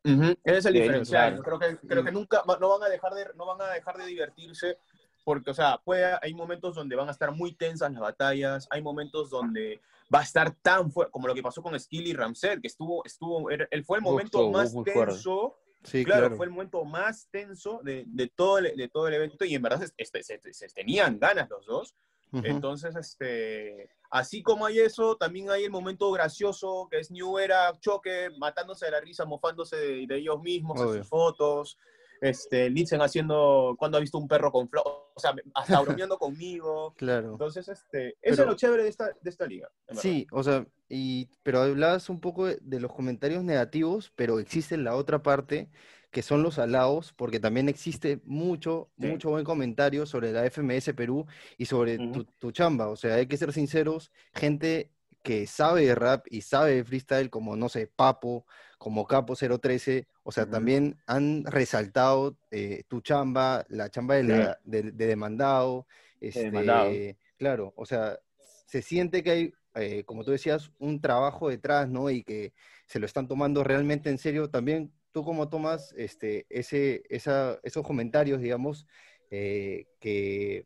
Ese 0.05 0.37
es 0.45 0.67
el 0.67 0.75
diferencial. 0.75 1.43
Creo 1.43 1.59
que, 1.59 1.77
creo 1.89 2.05
que 2.05 2.13
nunca 2.13 2.45
no 2.47 2.69
van, 2.69 2.85
a 2.85 2.89
dejar 2.89 3.15
de, 3.15 3.27
no 3.35 3.47
van 3.47 3.61
a 3.63 3.73
dejar 3.73 3.97
de 3.97 4.07
divertirse 4.07 4.79
porque, 5.25 5.51
o 5.51 5.55
sea, 5.55 5.79
puede, 5.85 6.17
hay 6.23 6.35
momentos 6.35 6.75
donde 6.75 6.97
van 6.97 7.09
a 7.09 7.13
estar 7.13 7.33
muy 7.33 7.53
tensas 7.53 7.93
las 7.93 8.01
batallas, 8.01 8.67
hay 8.71 8.83
momentos 8.83 9.31
donde 9.31 9.81
va 10.13 10.21
a 10.21 10.25
estar 10.25 10.51
tan 10.63 10.91
fuerte, 10.91 11.13
como 11.13 11.29
lo 11.29 11.35
que 11.35 11.43
pasó 11.43 11.63
con 11.63 11.79
Skill 11.79 12.09
y 12.09 12.13
Ramsey, 12.13 12.61
que 12.61 12.69
estuvo, 12.69 13.05
estuvo, 13.05 13.51
él 13.51 13.85
fue 13.85 13.99
el 13.99 14.03
momento 14.03 14.51
más 14.51 14.75
tenso 14.85 15.57
Sí, 15.83 16.05
claro, 16.05 16.37
fue 16.37 16.47
el 16.47 16.53
momento 16.53 16.85
más 16.85 17.29
tenso 17.31 17.81
de, 17.83 18.05
de, 18.07 18.29
todo 18.29 18.59
el, 18.59 18.77
de 18.77 18.89
todo 18.89 19.09
el 19.09 19.15
evento 19.15 19.45
y 19.45 19.55
en 19.55 19.63
verdad 19.63 19.81
se, 19.81 20.23
se, 20.23 20.69
tenían 20.69 21.19
ganas 21.19 21.49
los 21.49 21.65
dos. 21.67 21.95
Entonces, 22.33 22.95
este, 22.95 23.91
así 24.11 24.41
como 24.43 24.67
hay 24.67 24.79
eso, 24.79 25.17
también 25.17 25.51
hay 25.51 25.65
el 25.65 25.71
momento 25.71 26.13
gracioso 26.13 26.87
que 26.89 27.01
es 27.01 27.11
New 27.11 27.39
Era 27.39 27.73
choque, 27.81 28.31
matándose 28.39 28.87
de 28.87 28.93
la 28.93 29.01
risa, 29.01 29.25
mofándose 29.25 29.77
de, 29.77 30.17
ellos 30.17 30.41
mismos, 30.41 30.81
en 30.81 30.99
sus 30.99 31.09
fotos. 31.09 31.77
Este, 32.21 32.69
Litzen 32.69 33.01
haciendo, 33.01 33.75
cuando 33.79 33.97
ha 33.97 34.01
visto 34.01 34.19
un 34.19 34.29
perro 34.29 34.53
con 34.53 34.69
flor, 34.69 34.85
o 35.15 35.21
sea, 35.21 35.35
hasta 35.55 35.81
bromeando 35.81 36.19
conmigo. 36.19 36.95
Claro. 36.97 37.33
Entonces, 37.33 37.69
este, 37.69 38.17
eso 38.21 38.43
es 38.43 38.49
lo 38.49 38.55
chévere 38.55 38.83
de 38.85 38.89
esta, 38.89 39.07
de 39.21 39.31
esta 39.31 39.47
liga. 39.47 39.69
Sí, 39.93 40.27
o 40.31 40.43
sea, 40.43 40.67
y, 40.89 41.29
pero 41.43 41.63
hablabas 41.63 42.11
un 42.11 42.21
poco 42.21 42.47
de, 42.47 42.81
los 42.81 42.93
comentarios 42.93 43.45
negativos, 43.45 44.13
pero 44.17 44.39
existe 44.39 44.77
la 44.77 44.97
otra 44.97 45.23
parte 45.23 45.71
que 46.11 46.23
son 46.23 46.43
los 46.43 46.59
alados, 46.59 47.13
porque 47.13 47.39
también 47.39 47.69
existe 47.69 48.21
mucho, 48.25 48.91
mucho 48.97 49.31
buen 49.31 49.45
comentario 49.45 50.07
sobre 50.07 50.33
la 50.33 50.45
FMS 50.51 50.93
Perú 50.95 51.25
y 51.57 51.67
sobre 51.67 51.99
tu, 51.99 52.25
tu, 52.25 52.51
chamba. 52.51 52.89
O 52.89 52.97
sea, 52.97 53.15
hay 53.15 53.27
que 53.27 53.37
ser 53.37 53.53
sinceros, 53.53 54.11
gente 54.35 54.91
que 55.23 55.47
sabe 55.47 55.87
de 55.87 55.95
rap 55.95 56.27
y 56.31 56.41
sabe 56.41 56.77
de 56.77 56.85
freestyle, 56.85 57.31
como, 57.31 57.57
no 57.57 57.69
sé, 57.69 57.87
Papo, 57.87 58.45
como 58.81 59.07
Capo 59.07 59.37
013, 59.37 60.07
o 60.23 60.33
sea, 60.33 60.49
también 60.49 60.97
han 61.07 61.45
resaltado 61.45 62.39
eh, 62.51 62.85
tu 62.89 63.03
chamba, 63.03 63.67
la 63.69 63.91
chamba 63.91 64.15
de, 64.15 64.55
de, 64.65 64.93
demandado, 65.07 65.87
este, 66.19 67.19
claro, 67.37 67.75
o 67.77 67.85
sea, 67.85 68.19
se 68.65 68.81
siente 68.81 69.23
que 69.23 69.31
hay, 69.31 69.53
eh, 69.75 70.03
como 70.05 70.25
tú 70.25 70.31
decías, 70.31 70.73
un 70.79 70.99
trabajo 70.99 71.51
detrás, 71.51 71.91
¿no? 71.91 72.09
Y 72.09 72.23
que 72.23 72.55
se 72.87 72.99
lo 72.99 73.05
están 73.05 73.29
tomando 73.29 73.63
realmente 73.65 74.09
en 74.09 74.17
serio. 74.17 74.49
También, 74.49 74.91
¿tú 75.13 75.25
cómo 75.25 75.51
tomas 75.51 75.93
este, 75.99 76.47
ese, 76.49 77.03
esa, 77.11 77.61
esos 77.63 77.87
comentarios, 77.87 78.41
digamos, 78.41 78.87
eh, 79.31 79.89
que 80.01 80.65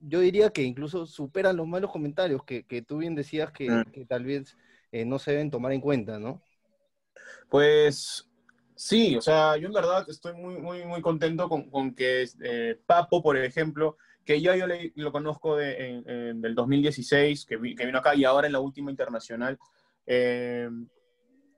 yo 0.00 0.18
diría 0.18 0.50
que 0.50 0.64
incluso 0.64 1.06
superan 1.06 1.56
los 1.56 1.68
malos 1.68 1.92
comentarios 1.92 2.42
que, 2.42 2.64
que 2.64 2.82
tú 2.82 2.98
bien 2.98 3.14
decías 3.14 3.52
que, 3.52 3.84
que 3.92 4.04
tal 4.06 4.24
vez 4.24 4.56
no 4.90 5.20
se 5.20 5.30
deben 5.30 5.52
tomar 5.52 5.70
en 5.70 5.80
cuenta, 5.80 6.18
¿no? 6.18 6.42
Pues 7.48 8.28
sí, 8.74 9.16
o 9.16 9.20
sea, 9.20 9.56
yo 9.56 9.66
en 9.66 9.72
verdad 9.72 10.04
estoy 10.08 10.34
muy, 10.34 10.56
muy, 10.58 10.84
muy 10.84 11.00
contento 11.00 11.48
con, 11.48 11.70
con 11.70 11.94
que 11.94 12.28
eh, 12.42 12.80
Papo, 12.86 13.22
por 13.22 13.36
ejemplo, 13.36 13.96
que 14.24 14.40
ya 14.40 14.54
yo 14.56 14.66
lo 14.96 15.10
conozco 15.10 15.56
de, 15.56 16.02
en, 16.06 16.42
del 16.42 16.54
2016, 16.54 17.46
que, 17.46 17.56
que, 17.74 17.86
vino 17.86 17.98
acá 17.98 18.14
y 18.14 18.24
ahora 18.24 18.46
en 18.46 18.52
la 18.52 18.60
última 18.60 18.90
internacional, 18.90 19.58
eh, 20.06 20.68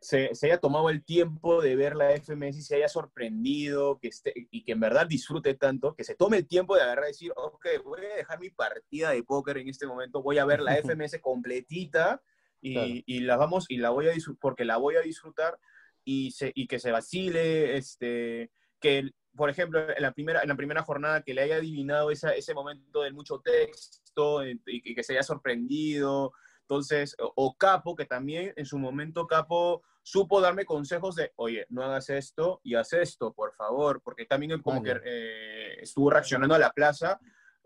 se, 0.01 0.35
se, 0.35 0.47
haya 0.47 0.59
tomado 0.59 0.89
el 0.89 1.05
tiempo 1.05 1.61
de 1.61 1.77
ver 1.77 1.95
la 1.95 2.13
FMS 2.13 2.57
y 2.57 2.63
se 2.63 2.77
haya 2.77 2.89
sorprendido 2.89 3.99
que 3.99 4.09
esté, 4.09 4.33
y 4.51 4.65
que 4.65 4.73
en 4.73 4.81
verdad 4.81 5.07
disfrute 5.07 5.55
tanto, 5.55 5.95
que 5.95 6.05
se 6.05 6.15
tome 6.15 6.39
el 6.39 6.47
tiempo 6.47 6.75
de 6.75 6.83
agarrar 6.83 7.07
y 7.07 7.09
decir, 7.09 7.33
ok, 7.37 7.67
voy 7.85 8.01
a 8.07 8.17
dejar 8.17 8.39
mi 8.39 8.51
partida 8.51 9.11
de 9.11 9.23
póker 9.23 9.59
en 9.59 9.69
este 9.69 9.87
momento, 9.87 10.23
voy 10.23 10.39
a 10.39 10.45
ver 10.45 10.61
la 10.61 10.77
FMS 10.83 11.19
completita 11.21 12.23
y, 12.61 13.03
y 13.07 13.21
la 13.21 13.37
vamos 13.37 13.67
y 13.69 13.79
la 13.79 13.91
voy 13.91 14.09
a 14.09 14.13
porque 14.41 14.65
la 14.65 14.77
voy 14.77 14.97
a 14.97 15.01
disfrutar 15.01 15.59
y, 16.05 16.31
se, 16.33 16.53
y 16.55 16.67
que 16.67 16.79
se 16.79 16.93
vacile, 16.93 17.77
este, 17.77 18.51
que, 18.81 19.11
por 19.37 19.51
ejemplo, 19.51 19.81
en 19.95 20.03
la 20.03 20.13
primera, 20.13 20.43
en 20.43 20.49
la 20.49 20.57
primera 20.57 20.83
jornada 20.83 21.23
que 21.23 21.35
le 21.35 21.43
haya 21.43 21.57
adivinado 21.57 22.11
esa, 22.11 22.35
ese 22.35 22.55
momento 22.55 23.03
de 23.03 23.13
mucho 23.13 23.41
texto 23.41 24.45
y, 24.47 24.95
que 24.95 25.03
se 25.03 25.15
haya 25.15 25.23
sorprendido. 25.23 26.33
Entonces, 26.63 27.17
o, 27.19 27.57
Capo, 27.57 27.97
que 27.97 28.07
también 28.07 28.53
en 28.57 28.67
su 28.67 28.79
momento 28.79 29.27
Capo 29.27 29.83
supo 30.03 30.41
darme 30.41 30.65
consejos 30.65 31.15
de, 31.15 31.33
oye, 31.37 31.67
no 31.69 31.83
hagas 31.83 32.11
esto 32.11 32.61
y 32.65 32.75
haz 32.75 32.93
esto, 32.93 33.33
por 33.33 33.53
favor, 33.55 34.01
porque 34.03 34.27
también 34.27 34.61
como 34.63 34.83
que 34.83 34.99
eh, 35.05 35.77
estuvo 35.81 36.11
reaccionando 36.11 36.55
a 36.55 36.59
la 36.59 36.73
plaza 36.73 37.21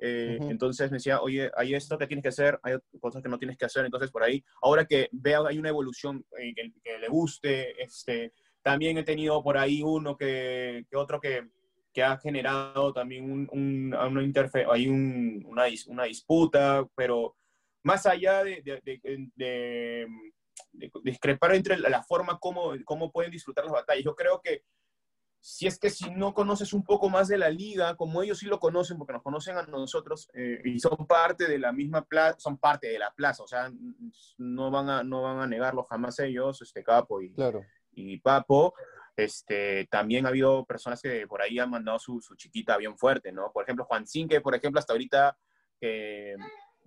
eh, 0.07 0.38
entonces 0.51 0.90
me 0.90 0.99
decía, 0.99 1.23
oye, 1.23 1.51
hay 1.57 1.75
esto 1.75 1.97
que 1.97 2.07
tienes 2.07 2.23
que 2.23 2.29
hacer, 2.29 2.61
hay 2.62 2.75
cosas 3.01 3.23
que 3.23 3.29
no 3.31 3.38
tienes 3.38 3.57
que 3.57 3.64
hacer. 3.64 3.87
Entonces, 3.87 4.11
por 4.11 4.23
ahí, 4.23 4.45
ahora 4.61 4.85
que 4.85 5.09
veo 5.12 5.47
hay 5.47 5.59
una 5.59 5.71
evolución 5.71 6.23
eh, 6.38 6.53
que, 6.55 6.99
le 6.99 7.09
guste, 7.09 7.83
este, 7.83 8.35
también 8.61 8.99
he 8.99 9.03
tenido 9.03 9.43
por 9.43 9.57
ahí 9.57 9.83
uno 9.83 10.14
que, 10.14 10.85
que 10.90 10.97
otro 10.99 11.19
que, 11.19 11.49
que, 11.90 12.03
ha 12.03 12.19
generado 12.19 12.93
también 12.93 13.33
un, 13.33 13.49
un, 13.51 13.95
una 13.95 14.23
interfe 14.23 14.67
hay 14.71 14.88
un, 14.88 15.43
una, 15.47 15.64
una, 15.87 16.05
disputa, 16.05 16.87
pero 16.95 17.35
más 17.83 18.05
allá 18.05 18.45
de, 18.45 18.61
de, 18.61 19.01
de, 19.35 20.07
discrepar 21.03 21.55
entre 21.55 21.79
la, 21.79 22.03
forma 22.03 22.38
como, 22.38 22.75
cómo 22.85 23.11
pueden 23.11 23.31
disfrutar 23.31 23.64
las 23.64 23.73
batallas, 23.73 24.05
yo 24.05 24.14
creo 24.14 24.38
que 24.43 24.64
si 25.46 25.66
es 25.66 25.78
que 25.78 25.90
si 25.90 26.11
no 26.11 26.33
conoces 26.33 26.72
un 26.72 26.83
poco 26.83 27.11
más 27.11 27.28
de 27.28 27.37
la 27.37 27.50
liga, 27.50 27.96
como 27.96 28.22
ellos 28.22 28.38
sí 28.38 28.46
lo 28.46 28.59
conocen, 28.59 28.96
porque 28.96 29.12
nos 29.12 29.22
conocen 29.22 29.59
a 29.59 29.62
nosotros 29.64 30.30
eh, 30.33 30.59
y 30.64 30.80
son 30.80 31.07
parte 31.07 31.46
de 31.46 31.59
la 31.59 31.70
misma 31.70 32.02
plaza, 32.02 32.38
son 32.38 32.57
parte 32.57 32.88
de 32.88 32.98
la 32.98 33.12
plaza, 33.12 33.42
o 33.42 33.46
sea, 33.46 33.70
no 34.38 34.70
van 34.70 34.88
a, 34.88 35.04
no 35.04 35.20
van 35.20 35.40
a 35.40 35.46
negarlo 35.46 35.85
jamás 35.85 36.18
ellos, 36.20 36.62
este 36.62 36.83
Capo 36.83 37.20
y, 37.20 37.35
y 37.92 38.18
Papo. 38.20 38.72
Este, 39.14 39.87
también 39.90 40.24
ha 40.24 40.30
habido 40.30 40.64
personas 40.64 41.02
que 41.02 41.26
por 41.26 41.42
ahí 41.42 41.59
han 41.59 41.68
mandado 41.68 41.98
su, 41.98 42.22
su 42.22 42.37
chiquita 42.37 42.78
bien 42.78 42.96
fuerte, 42.96 43.30
¿no? 43.30 43.52
Por 43.52 43.64
ejemplo, 43.64 43.85
Juan 43.85 44.07
Cinque, 44.07 44.40
por 44.40 44.54
ejemplo, 44.54 44.78
hasta 44.78 44.94
ahorita 44.94 45.37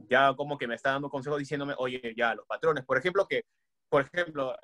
ya 0.09 0.33
como 0.35 0.57
que 0.57 0.67
me 0.67 0.73
está 0.73 0.93
dando 0.93 1.11
consejos 1.11 1.37
diciéndome, 1.37 1.75
oye, 1.77 2.15
ya, 2.17 2.33
los 2.33 2.47
patrones, 2.47 2.83
por 2.85 2.97
ejemplo, 2.97 3.27
que 3.27 3.43
por 3.89 4.01
ejemplo, 4.01 4.55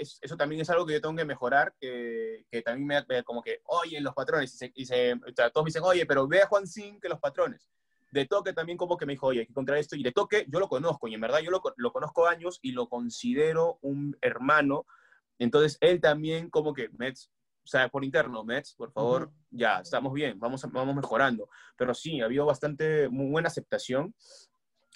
eso 0.00 0.36
también 0.36 0.62
es 0.62 0.70
algo 0.70 0.86
que 0.86 0.94
yo 0.94 1.00
tengo 1.00 1.16
que 1.16 1.24
mejorar, 1.24 1.74
que, 1.78 2.46
que 2.50 2.62
también 2.62 3.04
me, 3.06 3.24
como 3.24 3.42
que, 3.42 3.60
oye, 3.64 4.00
los 4.00 4.14
patrones, 4.14 4.58
y, 4.74 4.86
se, 4.86 5.14
todos 5.52 5.64
me 5.64 5.68
dicen, 5.68 5.82
oye, 5.84 6.06
pero 6.06 6.26
ve 6.26 6.42
a 6.42 6.46
Juan 6.46 6.66
Sin 6.66 7.00
que 7.00 7.08
los 7.08 7.20
patrones. 7.20 7.68
De 8.10 8.24
toque 8.24 8.52
también 8.52 8.78
como 8.78 8.96
que 8.96 9.04
me 9.04 9.12
dijo, 9.12 9.26
oye, 9.26 9.40
hay 9.40 9.46
que 9.46 9.52
encontrar 9.52 9.78
esto, 9.78 9.96
y 9.96 10.02
de 10.02 10.12
toque 10.12 10.46
yo 10.48 10.58
lo 10.58 10.68
conozco, 10.68 11.06
y 11.08 11.14
en 11.14 11.20
verdad 11.20 11.40
yo 11.40 11.50
lo, 11.50 11.62
lo 11.76 11.92
conozco 11.92 12.26
años 12.26 12.58
y 12.62 12.72
lo 12.72 12.88
considero 12.88 13.78
un 13.82 14.16
hermano, 14.22 14.86
entonces 15.38 15.76
él 15.80 16.00
también 16.00 16.48
como 16.48 16.72
que, 16.72 16.88
Mets, 16.96 17.30
o 17.66 17.68
sea, 17.68 17.88
por 17.88 18.04
interno, 18.04 18.44
Mets, 18.44 18.74
por 18.74 18.92
favor, 18.92 19.30
ya, 19.50 19.80
estamos 19.80 20.12
bien, 20.12 20.38
vamos, 20.38 20.64
vamos 20.70 20.94
mejorando. 20.94 21.48
Pero 21.76 21.94
sí, 21.94 22.20
ha 22.20 22.26
habido 22.26 22.46
bastante, 22.46 23.08
muy 23.08 23.28
buena 23.28 23.48
aceptación. 23.48 24.14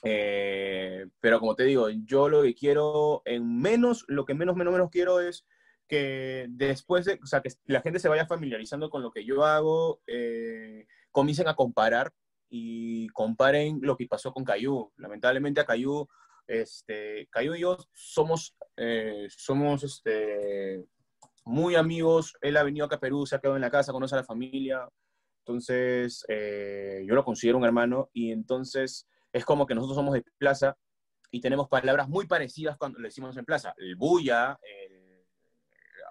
Eh, 0.02 1.06
pero 1.20 1.40
como 1.40 1.54
te 1.54 1.64
digo, 1.64 1.88
yo 1.90 2.28
lo 2.28 2.42
que 2.42 2.54
quiero 2.54 3.22
en 3.24 3.60
menos, 3.60 4.04
lo 4.08 4.24
que 4.24 4.34
menos, 4.34 4.56
menos, 4.56 4.72
menos 4.72 4.90
quiero 4.90 5.20
es 5.20 5.46
que 5.88 6.46
después 6.50 7.04
de, 7.04 7.18
o 7.22 7.26
sea, 7.26 7.40
que 7.42 7.50
la 7.66 7.82
gente 7.82 7.98
se 7.98 8.08
vaya 8.08 8.26
familiarizando 8.26 8.88
con 8.90 9.02
lo 9.02 9.10
que 9.10 9.24
yo 9.24 9.44
hago, 9.44 10.00
eh, 10.06 10.86
comiencen 11.10 11.48
a 11.48 11.56
comparar 11.56 12.12
y 12.48 13.08
comparen 13.08 13.80
lo 13.82 13.96
que 13.96 14.06
pasó 14.06 14.32
con 14.32 14.44
Cayu. 14.44 14.92
Lamentablemente 14.96 15.60
a 15.60 15.66
Cayu, 15.66 16.08
este, 16.46 17.28
Cayu 17.30 17.54
y 17.54 17.60
yo 17.60 17.76
somos, 17.92 18.56
eh, 18.76 19.26
somos 19.28 19.82
este, 19.82 20.84
muy 21.44 21.74
amigos. 21.74 22.34
Él 22.40 22.56
ha 22.56 22.62
venido 22.62 22.86
acá 22.86 22.96
a 22.96 23.00
Perú, 23.00 23.26
se 23.26 23.34
ha 23.34 23.40
quedado 23.40 23.56
en 23.56 23.62
la 23.62 23.70
casa, 23.70 23.92
conoce 23.92 24.14
a 24.14 24.18
la 24.18 24.24
familia. 24.24 24.88
Entonces, 25.40 26.24
yo 26.28 27.14
lo 27.14 27.24
considero 27.24 27.58
un 27.58 27.64
hermano 27.64 28.08
y 28.12 28.30
entonces 28.30 29.08
es 29.32 29.44
como 29.44 29.66
que 29.66 29.74
nosotros 29.74 29.96
somos 29.96 30.14
de 30.14 30.24
plaza 30.38 30.76
y 31.30 31.40
tenemos 31.40 31.68
palabras 31.68 32.08
muy 32.08 32.26
parecidas 32.26 32.76
cuando 32.76 32.98
le 32.98 33.08
decimos 33.08 33.36
en 33.36 33.44
plaza. 33.44 33.74
El 33.76 33.96
bulla, 33.96 34.58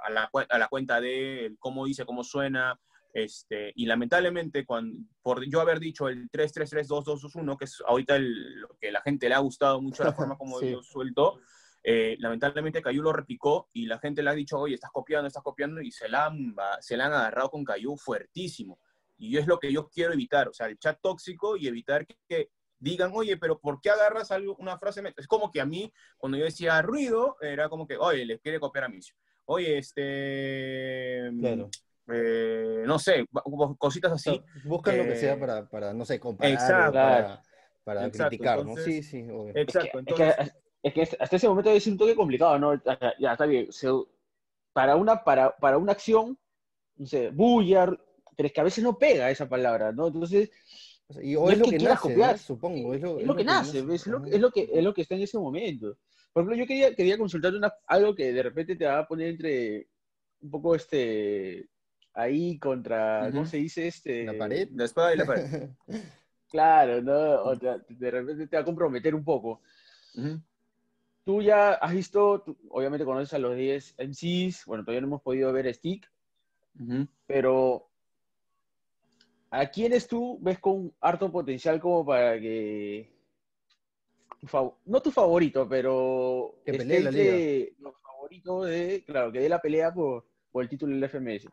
a, 0.04 0.10
la, 0.10 0.30
a, 0.50 0.58
la, 0.58 0.68
cuenta 0.68 1.02
de, 1.02 1.46
el 1.46 1.58
cómo 1.60 1.86
dice, 1.86 2.06
cómo 2.06 2.24
suena. 2.24 2.80
Este, 3.14 3.74
y 3.76 3.86
lamentablemente, 3.86 4.66
cuando, 4.66 5.00
por 5.22 5.44
yo 5.46 5.62
haber 5.62 5.80
dicho 5.80 6.08
el 6.08 6.30
3332221, 6.30 7.58
que 7.58 7.66
es 7.66 7.82
ahorita 7.86 8.16
el, 8.16 8.62
lo 8.62 8.70
que 8.80 8.92
la 8.92 9.02
gente 9.02 9.28
le 9.28 9.36
ha 9.36 9.40
gustado 9.40 9.82
mucho 9.82 10.04
la 10.04 10.14
forma 10.14 10.38
como 10.38 10.62
yo 10.62 10.82
suelto, 10.82 11.40
eh, 11.84 12.18
lamentablemente 12.20 12.82
Cayu 12.82 13.02
lo 13.02 13.14
replicó 13.14 13.70
y 13.74 13.86
la 13.86 14.00
gente 14.00 14.22
le 14.22 14.30
ha 14.30 14.34
dicho, 14.34 14.60
oye, 14.60 14.76
estás 14.76 14.92
copiando, 14.92 15.28
estás 15.28 15.44
copiando, 15.44 15.82
y 15.82 15.92
se 15.92 16.08
la 16.08 16.28
han, 16.28 16.56
se 16.82 16.98
la 16.98 17.06
han 17.06 17.14
agarrado 17.14 17.50
con 17.50 17.64
Cayu 17.64 17.98
fuertísimo. 17.98 18.80
Y 19.18 19.38
es 19.38 19.48
lo 19.48 19.60
que 19.60 19.72
yo 19.72 19.90
quiero 19.90 20.14
evitar, 20.14 20.48
o 20.48 20.54
sea, 20.54 20.68
el 20.68 20.78
chat 20.78 21.00
tóxico 21.02 21.58
y 21.58 21.68
evitar 21.68 22.06
que, 22.08 22.50
digan, 22.80 23.12
oye, 23.14 23.38
pero 23.38 23.60
¿por 23.60 23.80
qué 23.82 23.90
agarras 23.90 24.32
algo, 24.32 24.56
una 24.58 24.78
frase? 24.78 25.02
Es 25.18 25.28
como 25.28 25.52
que 25.52 25.62
a 25.62 25.66
mí, 25.66 25.92
cuando 26.18 26.38
yo 26.38 26.46
decía 26.46 26.82
ruido, 26.82 27.38
era 27.42 27.70
como 27.70 27.86
que, 27.88 27.98
oye, 27.98 28.26
les 28.26 28.40
quiere 28.42 28.60
copiar 28.60 28.86
a 28.86 28.90
mí. 28.90 29.00
Oye, 29.46 29.78
este... 29.78 31.32
Claro. 31.40 31.70
eh, 32.12 32.84
no 32.86 33.00
sé, 33.00 33.26
cositas 33.78 34.12
así. 34.12 34.42
Buscan 34.64 34.98
lo 34.98 35.04
que 35.04 35.16
sea 35.16 35.34
Eh, 35.34 35.38
para, 35.38 35.68
para, 35.70 35.94
no 35.94 36.06
sé, 36.06 36.20
comparar, 36.20 36.54
exacto. 36.54 36.94
para, 36.94 37.42
para 37.84 38.06
Exacto, 38.06 38.30
criticar, 38.30 38.56
¿no? 38.58 38.62
entonces- 38.72 38.86
Sí, 38.86 39.04
sí, 39.04 39.30
obvio. 39.30 39.54
Exacto, 39.56 40.00
es, 40.00 40.06
que, 40.16 40.24
es, 40.28 40.30
entonces... 40.38 40.54
que, 40.84 41.02
es 41.02 41.10
que 41.10 41.18
hasta 41.20 41.36
ese 41.36 41.48
momento 41.50 41.70
es 41.72 41.88
un 41.88 41.98
toque 41.98 42.16
complicado, 42.16 42.58
¿no? 42.60 42.82
Ya, 43.20 43.32
está 43.34 43.46
bien. 43.46 43.72
se- 43.72 43.88
para, 44.74 44.96
una, 44.96 45.24
para, 45.24 45.56
para 45.58 45.78
una 45.78 45.92
acción, 45.94 46.38
no 46.96 47.06
sé, 47.06 47.30
bulla, 47.32 47.86
pero 48.38 48.48
es 48.48 48.54
que 48.54 48.62
a 48.62 48.64
veces 48.64 48.84
no 48.84 48.98
pega 48.98 49.30
esa 49.32 49.50
palabra, 49.50 49.92
¿no? 49.92 50.08
Entonces, 50.08 50.50
O 51.10 51.14
sea, 51.14 51.24
y, 51.24 51.34
no 51.34 51.42
o 51.42 51.50
es 51.50 51.54
es 51.54 51.60
lo 51.60 51.66
que 51.66 51.72
que 51.72 51.78
quieras 51.78 51.96
nace, 51.96 52.10
¿no? 52.10 52.14
copiar. 52.14 52.38
Supongo, 52.38 52.94
es 52.94 53.02
lo, 53.02 53.20
es 53.20 53.26
lo 53.28 53.36
que 53.36 53.44
nace, 53.44 53.82
¿ves? 53.82 54.02
Es 54.02 54.08
lo, 54.08 54.26
es 54.26 54.40
lo 54.40 54.52
que, 54.52 54.70
es 54.72 54.84
lo 54.84 54.94
que 54.94 55.02
está 55.02 55.16
en 55.16 55.22
ese 55.22 55.40
momento. 55.40 55.98
Por 56.32 56.44
ejemplo, 56.44 56.56
yo 56.56 56.68
quería, 56.68 56.96
quería 56.96 57.18
consultarte 57.18 57.58
una, 57.58 57.74
algo 57.88 58.14
que 58.14 58.32
de 58.32 58.44
repente 58.44 58.76
te 58.76 58.86
va 58.86 59.00
a 59.00 59.08
poner 59.08 59.30
entre 59.30 59.88
un 60.42 60.52
poco 60.52 60.76
este 60.76 61.68
ahí 62.14 62.60
contra, 62.60 63.28
¿cómo 63.32 63.42
Ujú. 63.42 63.50
se 63.50 63.58
dice? 63.58 63.88
Este, 63.88 64.24
La 64.26 64.38
pared. 64.38 64.70
La 64.74 64.86
espada 64.86 65.14
y 65.14 65.18
la 65.18 65.26
pared. 65.26 65.70
Claro, 66.50 67.00
¿no? 67.04 67.44
O 67.44 67.56
sea, 67.56 67.78
de 67.88 68.12
repente 68.12 68.48
te 68.48 68.56
va 68.58 68.64
a 68.64 68.66
comprometer 68.66 69.14
un 69.14 69.24
poco. 69.24 69.62
Ujú. 70.16 70.42
Tú 71.24 71.44
ya 71.44 71.74
has 71.74 71.94
visto, 71.94 72.42
tú 72.42 72.58
obviamente 72.70 73.06
conoces 73.06 73.34
a 73.36 73.38
los 73.38 73.56
10 73.56 73.94
MCs, 74.00 74.66
bueno, 74.66 74.84
todavía 74.84 75.02
no 75.02 75.08
hemos 75.08 75.22
podido 75.22 75.54
ver 75.54 75.72
Stick, 75.72 76.12
Ujú. 76.80 77.08
pero 77.28 77.89
¿a 79.52 79.70
quiénes 79.70 80.08
tú 80.08 80.38
ves 80.42 80.60
con 80.60 80.94
harto 81.00 81.32
potencial 81.32 81.80
como 81.80 82.06
para 82.06 82.40
que... 82.40 83.12
no 84.86 85.02
tu 85.02 85.12
favorito, 85.12 85.68
pero 85.68 86.56
Que 86.66 86.74
pelee 86.74 87.02
la 87.02 87.10
entre 87.10 87.74
los 87.80 88.00
favoritos 88.02 88.68
de, 88.68 89.04
claro, 89.06 89.32
que 89.32 89.40
dé 89.40 89.50
la 89.50 89.60
pelea 89.62 89.94
por, 89.94 90.26
por 90.52 90.64
el 90.64 90.70
título 90.70 90.94
del 90.94 91.04
FMS. 91.10 91.48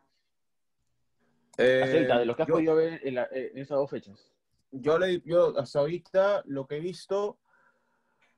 Acerca 1.58 2.18
de 2.18 2.26
lo 2.26 2.36
que 2.36 2.42
has 2.42 2.48
Eh, 2.48 2.50
yo- 2.50 2.54
podido 2.54 2.74
ver 2.76 3.00
en, 3.02 3.14
la- 3.14 3.28
en 3.30 3.58
estas 3.58 3.78
dos 3.78 3.90
fechas. 3.90 4.30
yo, 4.70 4.98
le, 4.98 5.22
yo 5.24 5.58
hasta 5.58 5.78
ahorita 5.78 6.42
lo 6.46 6.66
que 6.66 6.76
he 6.76 6.80
visto, 6.80 7.38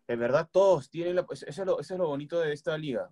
en 0.06 0.20
verdad 0.20 0.48
todos 0.52 0.88
tienen, 0.88 1.16
la, 1.16 1.26
pues, 1.26 1.42
eso, 1.42 1.62
es 1.62 1.66
lo, 1.66 1.80
eso 1.80 1.94
es 1.94 1.98
lo 1.98 2.06
bonito 2.06 2.38
de 2.40 2.52
esta 2.52 2.78
liga, 2.78 3.10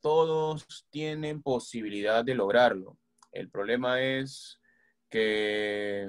todos 0.00 0.64
tienen 0.90 1.42
posibilidad 1.42 2.24
de 2.24 2.36
lograrlo. 2.36 2.96
El 3.32 3.50
problema 3.50 4.00
es 4.00 4.60
que, 5.08 6.08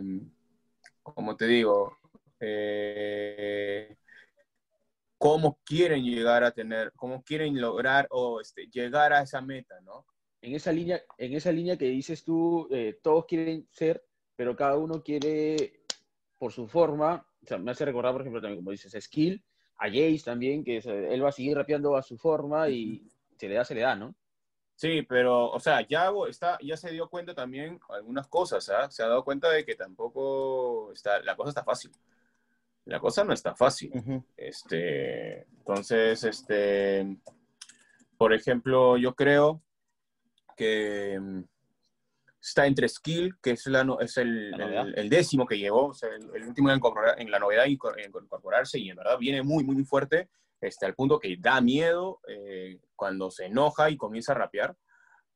como 1.04 1.36
te 1.36 1.46
digo, 1.48 1.98
eh, 2.40 3.96
cómo 5.18 5.60
quieren 5.66 6.04
llegar 6.04 6.44
a 6.44 6.52
tener, 6.52 6.94
cómo 6.96 7.24
quieren 7.24 7.60
lograr 7.60 8.08
o 8.12 8.40
este, 8.42 8.68
llegar 8.68 9.14
a 9.14 9.22
esa 9.22 9.42
meta, 9.42 9.80
¿no? 9.82 10.06
En 10.42 10.56
esa 10.56 10.72
línea, 10.72 11.02
en 11.18 11.34
esa 11.34 11.52
línea 11.52 11.78
que 11.78 11.86
dices 11.86 12.24
tú, 12.24 12.68
eh, 12.72 13.00
todos 13.04 13.26
quieren 13.26 13.68
ser, 13.72 14.04
pero 14.36 14.56
cada 14.56 14.78
uno 14.78 15.04
quiere 15.04 15.84
por 16.38 16.54
su 16.54 16.68
forma. 16.68 17.28
O 17.44 17.46
sea, 17.46 17.58
me 17.58 17.72
hace 17.72 17.86
recordar, 17.86 18.14
por 18.14 18.22
ejemplo, 18.22 18.42
también 18.42 18.60
como 18.60 18.72
dices, 18.72 18.96
Skill, 19.04 19.44
a 19.78 19.88
Jace 19.88 20.22
también, 20.24 20.64
que 20.64 20.78
es, 20.78 20.86
él 20.86 21.24
va 21.24 21.30
a 21.30 21.34
seguir 21.34 21.58
rapeando 21.58 21.98
a 21.98 22.02
su 22.02 22.18
forma 22.18 22.70
y 22.70 23.06
se 23.38 23.50
le 23.50 23.56
da, 23.56 23.66
se 23.66 23.76
le 23.76 23.82
da, 23.82 23.96
¿no? 23.96 24.16
Sí, 24.80 25.02
pero, 25.02 25.52
o 25.52 25.60
sea, 25.60 25.82
Yago 25.86 26.26
está, 26.28 26.58
ya 26.62 26.78
se 26.78 26.90
dio 26.92 27.10
cuenta 27.10 27.34
también 27.34 27.82
algunas 27.90 28.30
cosas, 28.30 28.70
¿ah? 28.70 28.90
Se 28.90 29.04
ha 29.04 29.08
dado 29.10 29.26
cuenta 29.26 29.50
de 29.50 29.66
que 29.66 29.76
tampoco 29.76 30.94
está, 30.94 31.20
la 31.22 31.36
cosa 31.36 31.50
está 31.50 31.66
fácil. 31.66 31.92
La 32.86 32.98
cosa 33.02 33.26
no 33.26 33.34
está 33.34 33.54
fácil. 33.54 33.92
Ujú. 33.94 34.24
Este, 34.38 35.42
entonces, 35.58 36.24
este, 36.24 37.18
por 38.18 38.32
ejemplo, 38.34 38.96
yo 38.96 39.16
creo 39.16 39.62
que 40.56 41.20
mm, 41.20 41.42
está 42.42 42.66
entre 42.66 42.88
Skill, 42.88 43.36
que 43.42 43.52
es, 43.52 43.68
la, 43.68 43.86
es 44.00 44.16
el, 44.16 44.52
La 44.52 44.84
el- 44.84 44.98
el 44.98 45.10
décimo 45.10 45.46
que 45.46 45.58
llegó, 45.60 45.88
o 45.88 45.94
sea, 45.94 46.08
el, 46.08 46.24
el 46.34 46.48
último 46.48 46.72
en, 46.72 46.80
en 47.18 47.32
la 47.32 47.40
novedad 47.40 47.66
incor- 47.66 48.00
en 48.00 48.12
incorporarse 48.12 48.80
y 48.80 48.90
en 48.90 48.96
verdad 48.96 49.18
viene 49.18 49.44
muy, 49.44 49.66
muy, 49.66 49.76
muy 49.76 49.84
fuerte, 49.84 50.30
este, 50.62 50.86
al 50.86 50.96
punto 50.96 51.20
que 51.20 51.36
da 51.40 51.62
miedo 51.62 52.20
eh, 52.28 52.80
cuando 52.96 53.32
se 53.32 53.46
enoja 53.46 53.90
y 53.90 53.98
comienza 53.98 54.34
a 54.34 54.36
rapear. 54.36 54.76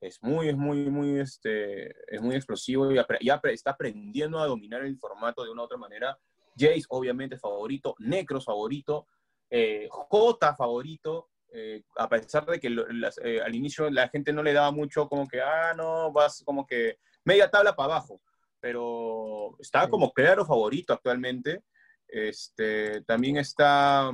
Es 0.02 0.22
muy, 0.22 0.50
es 0.50 0.58
muy, 0.58 0.90
muy, 0.90 1.20
este, 1.20 1.90
es 2.14 2.22
muy 2.22 2.36
explosivo 2.36 2.92
y 2.92 2.96
ya 3.22 3.40
está 3.44 3.72
aprendiendo 3.72 4.38
a 4.40 4.48
dominar 4.48 4.84
el 4.84 4.98
formato 4.98 5.44
de 5.46 5.52
una 5.52 5.62
u 5.62 5.66
otra 5.66 5.78
manera. 5.78 6.18
Jace, 6.58 6.84
obviamente, 6.90 7.38
favorito. 7.38 7.96
Necros, 8.00 8.44
favorito. 8.46 9.08
Eh, 9.50 9.88
J, 9.90 10.56
favorito. 10.56 11.30
eh, 11.56 11.84
a 11.98 12.10
pesar 12.10 12.48
de 12.48 12.60
que 12.60 12.68
lo- 12.70 12.88
las- 12.92 13.20
eh, 13.24 13.40
al 13.40 13.54
inicio 13.54 13.88
la 13.92 14.10
gente 14.10 14.34
no 14.34 14.42
le 14.42 14.54
daba 14.54 14.72
mucho 14.72 15.08
como 15.08 15.28
que, 15.28 15.40
ah, 15.40 15.74
no, 15.78 16.12
vas 16.12 16.42
como 16.44 16.66
que 16.66 16.98
media 17.24 17.48
tabla 17.52 17.76
para 17.76 17.94
abajo. 17.94 18.20
Pero 18.60 19.56
está 19.60 19.88
como 19.88 20.12
claro 20.12 20.46
favorito 20.46 20.94
actualmente. 20.94 21.62
Este, 22.08 23.02
también 23.04 23.38
está, 23.38 24.12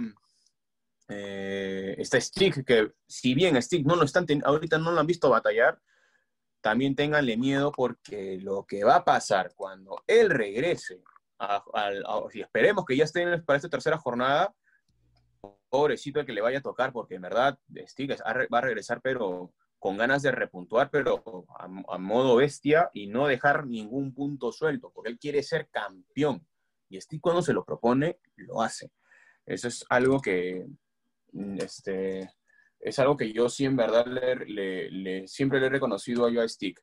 eh, 1.09 1.95
está 1.97 2.21
Stick, 2.21 2.63
que 2.63 2.93
si 3.07 3.33
bien 3.33 3.61
Stick 3.61 3.85
no 3.85 3.95
lo 3.95 4.03
están 4.03 4.25
ahorita 4.43 4.77
no 4.77 4.91
lo 4.91 4.99
han 4.99 5.07
visto 5.07 5.29
batallar, 5.29 5.79
también 6.61 6.95
ténganle 6.95 7.35
miedo 7.35 7.71
porque 7.71 8.37
lo 8.41 8.65
que 8.65 8.83
va 8.83 8.97
a 8.97 9.05
pasar 9.05 9.53
cuando 9.55 10.03
él 10.07 10.29
regrese, 10.29 11.01
a, 11.39 11.63
y 12.33 12.41
esperemos 12.41 12.85
que 12.85 12.97
ya 12.97 13.05
estén 13.05 13.43
para 13.43 13.57
esta 13.57 13.69
tercera 13.69 13.97
jornada, 13.97 14.53
pobrecito 15.69 16.19
el 16.19 16.25
que 16.25 16.33
le 16.33 16.41
vaya 16.41 16.59
a 16.59 16.63
tocar, 16.63 16.91
porque 16.91 17.15
en 17.15 17.21
verdad 17.21 17.57
Stick 17.87 18.11
va 18.21 18.57
a 18.57 18.61
regresar, 18.61 19.01
pero 19.01 19.53
con 19.79 19.97
ganas 19.97 20.21
de 20.21 20.31
repuntuar, 20.31 20.89
pero 20.91 21.23
a, 21.57 21.97
modo 21.97 22.35
bestia 22.35 22.89
y 22.93 23.07
no 23.07 23.27
dejar 23.27 23.65
ningún 23.65 24.13
punto 24.13 24.51
suelto, 24.51 24.91
porque 24.93 25.09
él 25.09 25.17
quiere 25.17 25.41
ser 25.41 25.69
campeón. 25.69 26.45
Y 26.89 26.99
Stick 26.99 27.21
cuando 27.21 27.41
se 27.41 27.53
lo 27.53 27.63
propone, 27.63 28.19
lo 28.35 28.61
hace. 28.61 28.91
Eso 29.45 29.69
es 29.69 29.85
algo 29.89 30.19
que, 30.19 30.67
este, 31.57 32.29
es 32.79 32.99
algo 32.99 33.17
que 33.17 33.31
yo 33.31 33.49
sí 33.49 33.65
en 33.65 33.75
verdad 33.75 34.05
le, 34.05 34.35
le- 34.45 34.91
le- 34.91 35.27
siempre 35.27 35.59
le 35.59 35.67
he 35.67 35.69
reconocido 35.69 36.25
a 36.25 36.31
Joystick. 36.31 36.81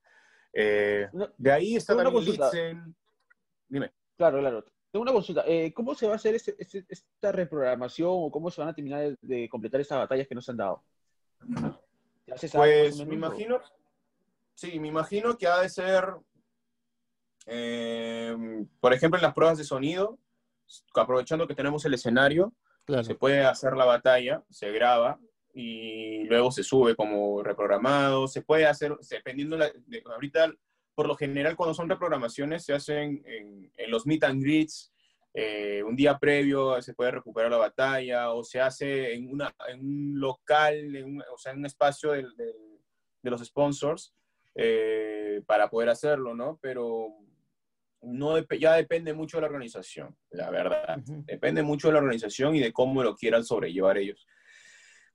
Eh, 0.53 1.09
No, 1.13 1.29
de 1.37 1.53
ahí 1.53 1.77
está 1.77 1.97
también. 1.97 2.25
Litzen. 2.25 2.97
Dime. 3.69 3.93
Claro, 4.17 4.39
claro. 4.41 4.65
Tengo 4.91 5.03
una 5.03 5.13
consulta. 5.13 5.45
Eh, 5.47 5.73
¿Cómo 5.75 5.95
se 5.95 6.07
va 6.07 6.15
a 6.15 6.17
hacer 6.17 6.35
este- 6.35 6.55
este- 6.59 6.87
esta 6.89 7.33
reprogramación 7.33 8.09
o 8.11 8.31
cómo 8.31 8.51
se 8.51 8.61
van 8.61 8.71
a 8.71 8.75
terminar 8.75 9.01
de, 9.03 9.17
de 9.21 9.49
completar 9.49 9.81
estas 9.81 9.99
batallas 9.99 10.27
que 10.27 10.35
nos 10.35 10.49
han 10.49 10.57
dado? 10.57 10.83
¿Ya 12.27 12.37
se 12.39 12.49
sabe 12.49 12.87
más 12.89 12.97
Pues 12.97 13.07
me 13.07 13.15
imagino, 13.15 13.61
sí, 14.55 14.81
me 14.81 14.89
imagino 14.89 15.37
que 15.37 15.47
ha 15.47 15.61
de 15.61 15.69
ser, 15.69 16.05
eh, 17.47 18.35
por 18.81 18.93
ejemplo, 18.93 19.19
en 19.19 19.23
las 19.25 19.35
pruebas 19.35 19.59
de 19.59 19.65
sonido, 19.65 20.19
aprovechando 20.95 21.47
que 21.47 21.55
tenemos 21.55 21.85
el 21.85 21.95
escenario, 21.95 22.53
Se 23.05 23.15
puede 23.15 23.45
hacer 23.45 23.75
la 23.77 23.85
batalla, 23.85 24.43
se 24.51 24.71
graba 24.73 25.19
y 25.55 26.25
luego 26.25 26.51
se 26.53 26.63
sube 26.63 26.95
como 26.95 27.43
reprogramado, 27.43 28.29
se 28.29 28.43
puede 28.43 28.67
hacer, 28.67 28.97
dependiendo, 29.11 29.57
de, 29.57 29.73
ahorita, 30.05 30.53
por 30.95 31.07
lo 31.09 31.17
general, 31.17 31.57
cuando 31.57 31.75
son 31.75 31.89
reprogramaciones, 31.89 32.65
se 32.65 32.75
hacen 32.75 33.23
en, 33.27 33.73
los 33.91 34.07
meet 34.07 34.25
and 34.25 34.43
greets, 34.43 34.93
eh, 35.35 35.83
un 35.83 35.97
día 35.97 36.19
previo 36.19 36.81
se 36.81 36.95
puede 36.95 37.11
recuperar 37.11 37.51
la 37.51 37.57
batalla, 37.59 38.33
o 38.33 38.43
se 38.45 38.61
hace 38.61 39.15
en, 39.15 39.31
una, 39.31 39.55
en 39.69 39.81
un 39.81 40.21
local, 40.21 40.95
en 40.97 41.05
un- 41.05 41.25
o 41.33 41.39
sea, 41.39 41.53
en 41.53 41.59
un 41.59 41.67
espacio 41.67 42.13
del- 42.13 42.35
de 42.37 43.31
los 43.31 43.45
sponsors, 43.45 44.15
eh, 44.55 45.43
para 45.47 45.69
poder 45.69 45.89
hacerlo, 45.91 46.35
¿no? 46.35 46.59
Pero 46.63 47.09
no 48.07 48.39
dep- 48.39 48.59
ya 48.59 48.75
depende 48.75 49.13
mucho 49.13 49.37
de 49.37 49.43
la 49.43 49.47
organización, 49.49 50.17
la 50.31 50.51
verdad. 50.51 50.99
Depende 51.05 51.63
mucho 51.63 51.89
de 51.89 51.95
la 51.95 51.99
organización 52.01 52.55
y 52.55 52.61
de 52.61 52.73
cómo 52.73 53.03
lo 53.03 53.15
quieran 53.17 53.45
sobrellevar 53.45 53.99
ellos. 53.99 54.27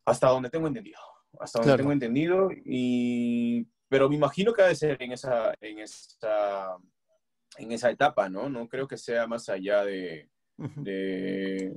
Hasta 0.06 0.28
donde 0.30 0.50
tengo 0.50 0.68
entendido. 0.68 1.00
Hasta 1.40 1.60
donde 1.60 1.70
Claro. 1.70 1.78
tengo 1.78 1.92
entendido. 1.94 2.50
Y... 2.66 3.68
Pero 3.88 4.08
me 4.10 4.16
imagino 4.16 4.54
que 4.54 4.62
ha 4.62 4.68
de 4.68 4.76
ser 4.76 5.02
en 5.02 5.12
esa, 5.12 5.54
en 5.60 5.80
esa, 5.80 6.78
en 7.58 7.72
esa 7.72 7.90
etapa, 7.90 8.30
¿no? 8.30 8.50
No 8.50 8.68
creo 8.70 8.88
que 8.88 8.98
sea 8.98 9.28
más 9.28 9.50
allá 9.50 9.84
de, 9.84 10.30
de, 10.58 11.74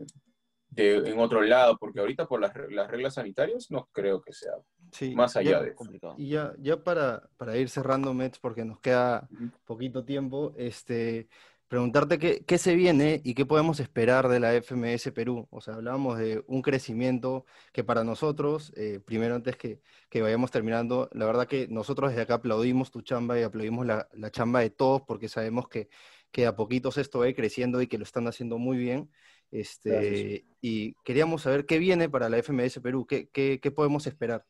de- 0.68 1.10
en 1.10 1.18
otro 1.18 1.42
lado, 1.42 1.76
porque 1.78 2.00
ahorita 2.00 2.26
por 2.26 2.40
las, 2.40 2.52
las 2.70 2.88
reglas 2.90 3.14
sanitarias 3.14 3.70
no 3.70 3.88
creo 3.92 4.20
que 4.20 4.32
sea 4.32 4.52
Sí, 4.94 5.14
más 5.16 5.36
allá 5.36 5.50
ya- 5.50 5.60
de 5.60 5.68
eso. 5.70 5.76
complicado. 5.76 6.14
Y 6.16 6.28
ya, 6.30 6.54
ya 6.60 6.82
para, 6.84 7.28
para 7.36 7.56
ir 7.56 7.68
cerrando, 7.68 8.14
Mets, 8.14 8.38
porque 8.38 8.64
nos 8.64 8.78
queda 8.80 9.28
Ujú. 9.32 9.50
poquito 9.64 10.04
tiempo, 10.04 10.54
este, 10.56 11.28
preguntarte 11.68 12.18
qué, 12.18 12.44
qué 12.44 12.58
se 12.58 12.76
viene 12.76 13.20
y 13.24 13.34
qué 13.34 13.44
podemos 13.46 13.80
esperar 13.80 14.28
de 14.28 14.38
la 14.38 14.54
FMS 14.54 15.10
Perú. 15.12 15.48
O 15.50 15.60
sea, 15.60 15.74
hablábamos 15.74 16.18
de 16.18 16.44
un 16.46 16.62
crecimiento 16.62 17.46
que 17.72 17.82
para 17.82 18.04
nosotros, 18.04 18.72
eh, 18.76 19.00
primero 19.04 19.34
antes 19.34 19.56
que, 19.56 19.80
que 20.08 20.22
vayamos 20.22 20.52
terminando, 20.52 21.08
la 21.12 21.26
verdad 21.26 21.48
que 21.48 21.66
nosotros 21.68 22.10
desde 22.10 22.22
acá 22.22 22.34
aplaudimos 22.34 22.90
tu 22.92 23.02
chamba 23.02 23.38
y 23.40 23.42
aplaudimos 23.42 23.86
la, 23.86 24.08
la 24.12 24.30
chamba 24.30 24.60
de 24.60 24.70
todos 24.70 25.02
porque 25.02 25.28
sabemos 25.28 25.68
que, 25.68 25.88
que 26.30 26.46
a 26.46 26.54
poquitos 26.56 26.98
esto 26.98 27.18
va 27.20 27.24
a 27.26 27.28
ir 27.28 27.34
creciendo 27.36 27.82
y 27.82 27.88
que 27.88 27.98
lo 27.98 28.04
están 28.04 28.28
haciendo 28.28 28.58
muy 28.58 28.76
bien. 28.78 29.10
Este, 29.50 30.46
y 30.60 30.94
queríamos 31.04 31.42
saber 31.42 31.66
qué 31.66 31.78
viene 31.78 32.08
para 32.08 32.28
la 32.28 32.38
FMS 32.38 32.80
Perú, 32.80 33.06
qué, 33.06 33.28
qué, 33.30 33.60
qué 33.62 33.70
podemos 33.70 34.06
esperar. 34.06 34.44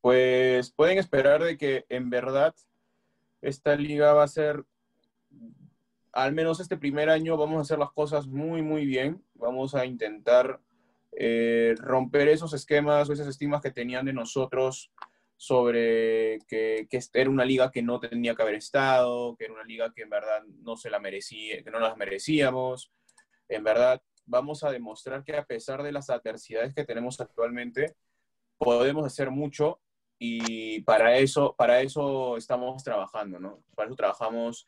Pues 0.00 0.70
pueden 0.70 0.98
esperar 0.98 1.42
de 1.42 1.58
que 1.58 1.84
en 1.88 2.08
verdad 2.08 2.54
esta 3.42 3.76
liga 3.76 4.14
va 4.14 4.24
a 4.24 4.28
ser, 4.28 4.64
al 6.12 6.32
menos 6.32 6.60
este 6.60 6.76
primer 6.76 7.10
año, 7.10 7.36
vamos 7.36 7.58
a 7.58 7.62
hacer 7.62 7.78
las 7.78 7.92
cosas 7.92 8.26
muy, 8.26 8.62
muy 8.62 8.86
bien. 8.86 9.22
Vamos 9.34 9.74
a 9.74 9.84
intentar 9.84 10.60
eh, 11.12 11.74
romper 11.78 12.28
esos 12.28 12.52
esquemas 12.54 13.08
o 13.08 13.12
esas 13.12 13.28
estimas 13.28 13.60
que 13.60 13.70
tenían 13.70 14.06
de 14.06 14.12
nosotros 14.12 14.90
sobre 15.36 16.38
que, 16.46 16.86
que, 16.90 17.00
era 17.14 17.30
una 17.30 17.46
liga 17.46 17.70
que 17.70 17.82
no 17.82 17.98
tenía 17.98 18.34
que 18.34 18.42
haber 18.42 18.56
estado, 18.56 19.36
que 19.36 19.46
era 19.46 19.54
una 19.54 19.64
liga 19.64 19.92
que 19.94 20.02
en 20.02 20.10
verdad 20.10 20.42
no 20.62 20.76
se 20.76 20.90
la 20.90 20.98
merecía, 20.98 21.62
que 21.62 21.70
no 21.70 21.80
las 21.80 21.96
merecíamos. 21.96 22.92
En 23.48 23.64
verdad, 23.64 24.02
vamos 24.26 24.62
a 24.64 24.70
demostrar 24.70 25.24
que 25.24 25.36
a 25.36 25.44
pesar 25.44 25.82
de 25.82 25.92
las 25.92 26.10
adversidades 26.10 26.74
que 26.74 26.84
tenemos 26.84 27.20
actualmente, 27.20 27.96
podemos 28.58 29.06
hacer 29.06 29.30
mucho 29.30 29.80
y 30.22 30.82
para 30.82 31.16
eso, 31.16 31.54
para 31.56 31.80
eso 31.80 32.36
estamos 32.36 32.84
trabajando, 32.84 33.40
¿no? 33.40 33.64
Para 33.74 33.88
eso 33.88 33.96
trabajamos 33.96 34.66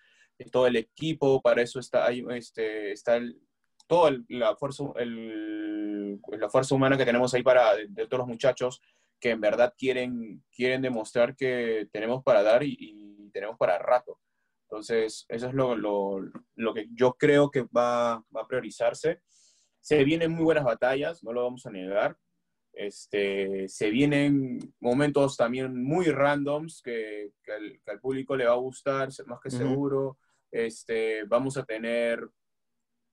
todo 0.50 0.66
el 0.66 0.76
equipo, 0.76 1.42
para 1.42 1.60
eso 1.60 1.78
está, 1.78 2.08
este, 2.10 2.92
está 2.92 3.16
el, 3.16 3.38
toda 3.86 4.16
la, 4.28 4.56
fuerza, 4.56 4.84
el, 4.96 6.18
la 6.26 6.48
fuerza 6.48 6.74
humana 6.74 6.96
que 6.96 7.04
tenemos 7.04 7.34
ahí 7.34 7.42
para, 7.42 7.76
de, 7.76 7.86
de, 7.88 8.06
todos 8.06 8.20
los 8.20 8.28
muchachos 8.28 8.80
que 9.20 9.30
en 9.30 9.42
verdad 9.42 9.74
quieren, 9.76 10.42
quieren 10.50 10.80
demostrar 10.80 11.36
que 11.36 11.86
tenemos 11.92 12.24
para 12.24 12.42
dar 12.42 12.62
y, 12.62 12.74
y 12.80 13.30
tenemos 13.30 13.58
para 13.58 13.78
rato. 13.78 14.18
Entonces, 14.70 15.26
eso 15.28 15.48
es 15.48 15.52
lo, 15.54 15.76
lo, 15.76 16.18
lo 16.54 16.72
que 16.72 16.88
yo 16.94 17.12
creo 17.12 17.50
que 17.50 17.62
va, 17.64 18.24
va 18.34 18.40
a 18.40 18.46
priorizarse. 18.48 19.20
Se 19.80 20.02
vienen 20.02 20.32
muy 20.32 20.44
buenas 20.44 20.64
batallas, 20.64 21.22
no 21.22 21.32
lo 21.32 21.44
vamos 21.44 21.66
a 21.66 21.70
negar. 21.70 22.16
Este, 22.72 23.68
se 23.68 23.90
vienen 23.90 24.58
momentos 24.80 25.36
también 25.36 25.82
muy 25.82 26.06
randoms 26.06 26.80
que, 26.82 27.32
que, 27.42 27.52
al, 27.52 27.80
que 27.84 27.90
al, 27.90 28.00
público 28.00 28.34
le 28.36 28.46
va 28.46 28.52
a 28.52 28.56
gustar, 28.56 29.08
más 29.26 29.40
que 29.40 29.50
seguro. 29.50 30.00
Uh 30.00 30.12
-huh. 30.12 30.16
este, 30.52 31.24
vamos 31.24 31.56
a 31.56 31.64
tener 31.64 32.26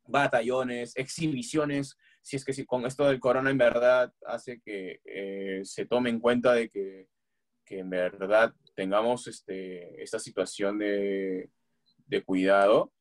batallones, 0.08 0.96
exhibiciones, 0.96 1.98
si 2.22 2.36
es 2.36 2.46
que 2.46 2.54
si 2.54 2.66
con 2.66 2.86
esto 2.86 3.06
del 3.06 3.20
corona 3.20 3.50
en 3.50 3.58
verdad 3.58 4.14
hace 4.26 4.60
que 4.62 5.02
eh, 5.06 5.62
se 5.64 5.86
tome 5.86 6.10
en 6.10 6.20
cuenta 6.20 6.54
de 6.54 6.70
que, 6.70 7.08
que 7.66 7.80
en 7.80 7.90
verdad 7.90 8.54
tengamos 8.76 9.28
este, 9.28 10.02
esta 10.02 10.20
situación 10.20 10.78
de, 10.80 11.50
de 12.08 12.24
cuidado. 12.24 12.92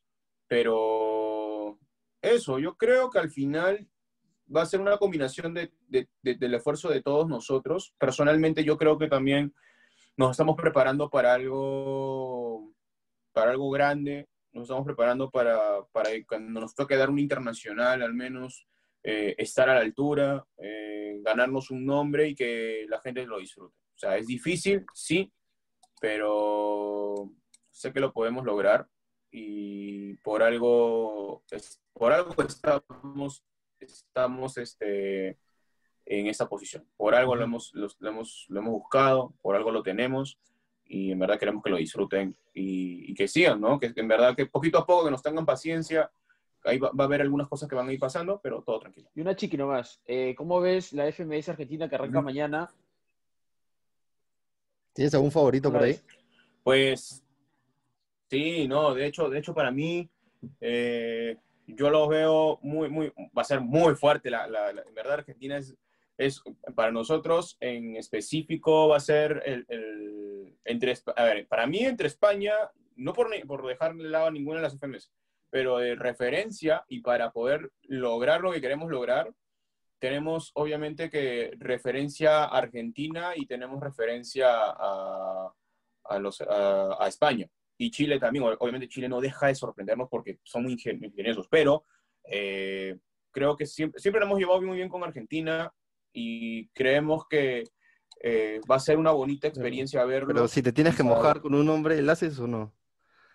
Pero 0.47 1.79
eso, 2.23 2.59
yo 2.59 2.77
creo 2.77 3.11
que 3.11 3.18
al 3.18 3.31
final 3.31 3.87
va 4.54 4.62
a 4.62 4.66
ser 4.66 4.80
una 4.80 4.98
combinación 4.98 5.54
de, 5.54 5.72
de, 5.88 6.08
de, 6.22 6.34
del 6.34 6.54
esfuerzo 6.54 6.88
de 6.88 7.02
todos 7.02 7.28
nosotros. 7.28 7.94
Personalmente 7.98 8.64
yo 8.64 8.76
creo 8.76 8.98
que 8.98 9.08
también 9.08 9.54
nos 10.16 10.32
estamos 10.32 10.56
preparando 10.56 11.08
para 11.11 11.34
algo, 11.34 12.72
para 13.32 13.52
algo 13.52 13.70
grande, 13.70 14.28
nos 14.52 14.64
estamos 14.64 14.84
preparando 14.84 15.30
para, 15.30 15.84
para 15.92 16.11
cuando 16.26 16.61
nos 16.61 16.74
toque 16.74 16.96
dar 16.96 17.11
un 17.11 17.18
internacional, 17.18 18.02
al 18.02 18.14
menos 18.14 18.66
eh, 19.02 19.34
estar 19.38 19.68
a 19.68 19.74
la 19.74 19.80
altura, 19.80 20.44
eh, 20.58 21.20
ganarnos 21.22 21.70
un 21.70 21.84
nombre 21.87 22.28
y 22.28 22.34
que 22.34 22.84
la 22.88 23.00
gente 23.00 23.24
lo 23.26 23.38
disfrute. 23.38 23.76
O 23.94 23.98
sea, 23.98 24.16
es 24.16 24.26
difícil, 24.26 24.84
sí, 24.94 25.32
pero 26.00 27.30
sé 27.70 27.92
que 27.92 28.00
lo 28.00 28.12
podemos 28.12 28.44
lograr 28.44 28.88
y 29.30 30.14
por 30.16 30.42
algo, 30.42 31.44
por 31.92 32.12
algo 32.12 32.42
estamos 32.42 33.44
estamos 33.85 34.57
este, 34.59 35.38
en 36.07 36.27
esta 36.27 36.49
posición. 36.49 36.87
Por 36.97 37.14
algo 37.14 37.37
lo 37.37 37.45
hemos, 37.45 37.73
lo, 37.75 37.88
lo, 37.99 38.09
hemos, 38.09 38.47
lo 38.49 38.61
hemos 38.61 38.73
buscado, 38.73 39.35
por 39.41 39.57
algo 39.57 39.71
lo 39.71 39.83
tenemos 39.83 40.38
y 40.88 41.12
en 41.12 41.19
verdad 41.19 41.38
queremos 41.38 41.62
que 41.62 41.71
lo 41.71 41.77
disfruten 41.77 42.35
y, 42.55 43.11
y 43.11 43.14
que 43.14 43.29
sigan, 43.29 43.61
¿no? 43.61 43.79
Que, 43.79 43.93
que, 43.93 44.01
en 44.01 44.09
verdad 44.09 44.35
que 44.35 44.47
poquito 44.47 44.79
a 44.79 44.87
poco 44.87 45.05
que 45.05 45.11
nos 45.11 45.23
tengan 45.23 45.47
paciencia. 45.47 46.11
Ahí 46.64 46.79
va, 46.79 46.91
va, 46.91 47.05
a 47.05 47.07
haber 47.07 47.21
algunas 47.21 47.47
cosas 47.47 47.69
que 47.69 47.75
van 47.75 47.88
a 47.88 47.93
ir 47.93 48.01
pasando, 48.01 48.41
pero 48.43 48.62
todo 48.62 48.81
tranquilo. 48.81 49.09
Y 49.14 49.21
una 49.21 49.37
chiqui 49.37 49.57
nomás. 49.57 50.01
Eh, 50.07 50.35
¿Cómo 50.37 50.61
ves 50.61 50.93
la 50.93 51.07
FMS 51.07 51.51
Argentina 51.51 51.88
que 51.88 51.95
arranca 51.95 52.21
mm. 52.21 52.25
mañana? 52.25 52.71
¿Tienes 54.93 55.14
algún 55.14 55.31
favorito 55.31 55.71
por 55.71 55.83
ahí? 55.83 55.97
Pues 56.64 57.23
sí, 58.29 58.67
no, 58.67 58.95
de 58.95 59.07
hecho, 59.07 59.29
de 59.29 59.38
hecho 59.38 59.55
para 59.55 59.71
mí 59.71 60.11
eh, 60.61 61.37
yo 61.74 61.90
lo 61.90 62.09
veo 62.09 62.59
muy, 62.62 62.88
muy, 62.88 63.12
va 63.37 63.42
a 63.42 63.44
ser 63.44 63.61
muy 63.61 63.94
fuerte. 63.94 64.31
La, 64.31 64.46
la, 64.46 64.70
en 64.70 64.94
verdad, 64.94 65.14
Argentina 65.14 65.59
es, 65.59 65.76
es, 66.16 66.42
para 66.74 66.90
nosotros 66.90 67.57
en 67.61 67.96
específico, 67.96 68.88
va 68.88 68.96
a 68.96 69.00
ser 69.00 69.42
el, 69.44 69.66
el, 69.68 70.59
entre, 70.64 70.94
a 71.14 71.24
ver, 71.24 71.46
para 71.46 71.66
mí 71.66 71.81
entre 71.81 72.09
España, 72.09 72.54
no 72.96 73.12
por, 73.12 73.28
por 73.46 73.66
dejar 73.66 73.94
de 73.94 74.04
lado 74.04 74.31
ninguna 74.31 74.57
de 74.57 74.62
las 74.62 74.78
FMS, 74.78 75.12
pero 75.50 75.78
de 75.78 75.94
referencia 75.94 76.85
y 76.88 77.00
para 77.00 77.31
poder 77.33 77.70
lograr 77.83 78.40
lo 78.40 78.50
que 78.50 78.61
queremos 78.61 78.90
lograr, 78.90 79.33
tenemos 79.98 80.52
obviamente 80.54 81.11
que 81.11 81.52
referencia 81.59 82.44
a 82.44 82.59
Argentina 82.59 83.33
y 83.37 83.46
tenemos 83.46 83.81
referencia 83.81 84.48
a, 84.50 85.52
a, 86.04 86.18
los, 86.18 86.40
a 86.40 87.07
España 87.09 87.48
y 87.79 87.91
Chile 87.93 88.19
también, 88.19 88.45
obviamente 88.45 88.88
Chile 88.88 89.09
no 89.09 89.21
deja 89.21 89.47
de 89.47 89.55
sorprendernos 89.55 90.09
porque 90.11 90.41
son 90.43 90.64
muy 90.64 90.73
ingeniosos, 90.73 91.47
pero 91.49 91.85
eh, 92.25 92.99
creo 93.31 93.57
que 93.57 93.67
siempre, 93.67 94.01
siempre 94.01 94.21
lo 94.21 94.27
hemos 94.27 94.38
llevado 94.38 94.61
muy 94.61 94.77
bien 94.77 94.88
con 94.88 95.05
Argentina 95.05 95.73
y 96.12 96.69
creemos 96.71 97.27
que 97.29 97.64
eh, 98.21 98.61
va 98.69 98.77
a 98.77 98.81
ser 98.81 98.99
una 98.99 99.12
bonita 99.12 99.47
experiencia 99.47 100.05
verlo. 100.05 100.35
Pero 100.35 100.49
si 100.49 100.61
te 100.61 100.73
tienes 100.73 100.97
que 100.97 101.05
mojar 101.05 101.41
con 101.41 101.55
un 101.55 101.64
nombre, 101.64 102.03
¿lo 102.03 102.12
haces 102.12 102.38
o 102.41 102.49
no? 102.49 102.75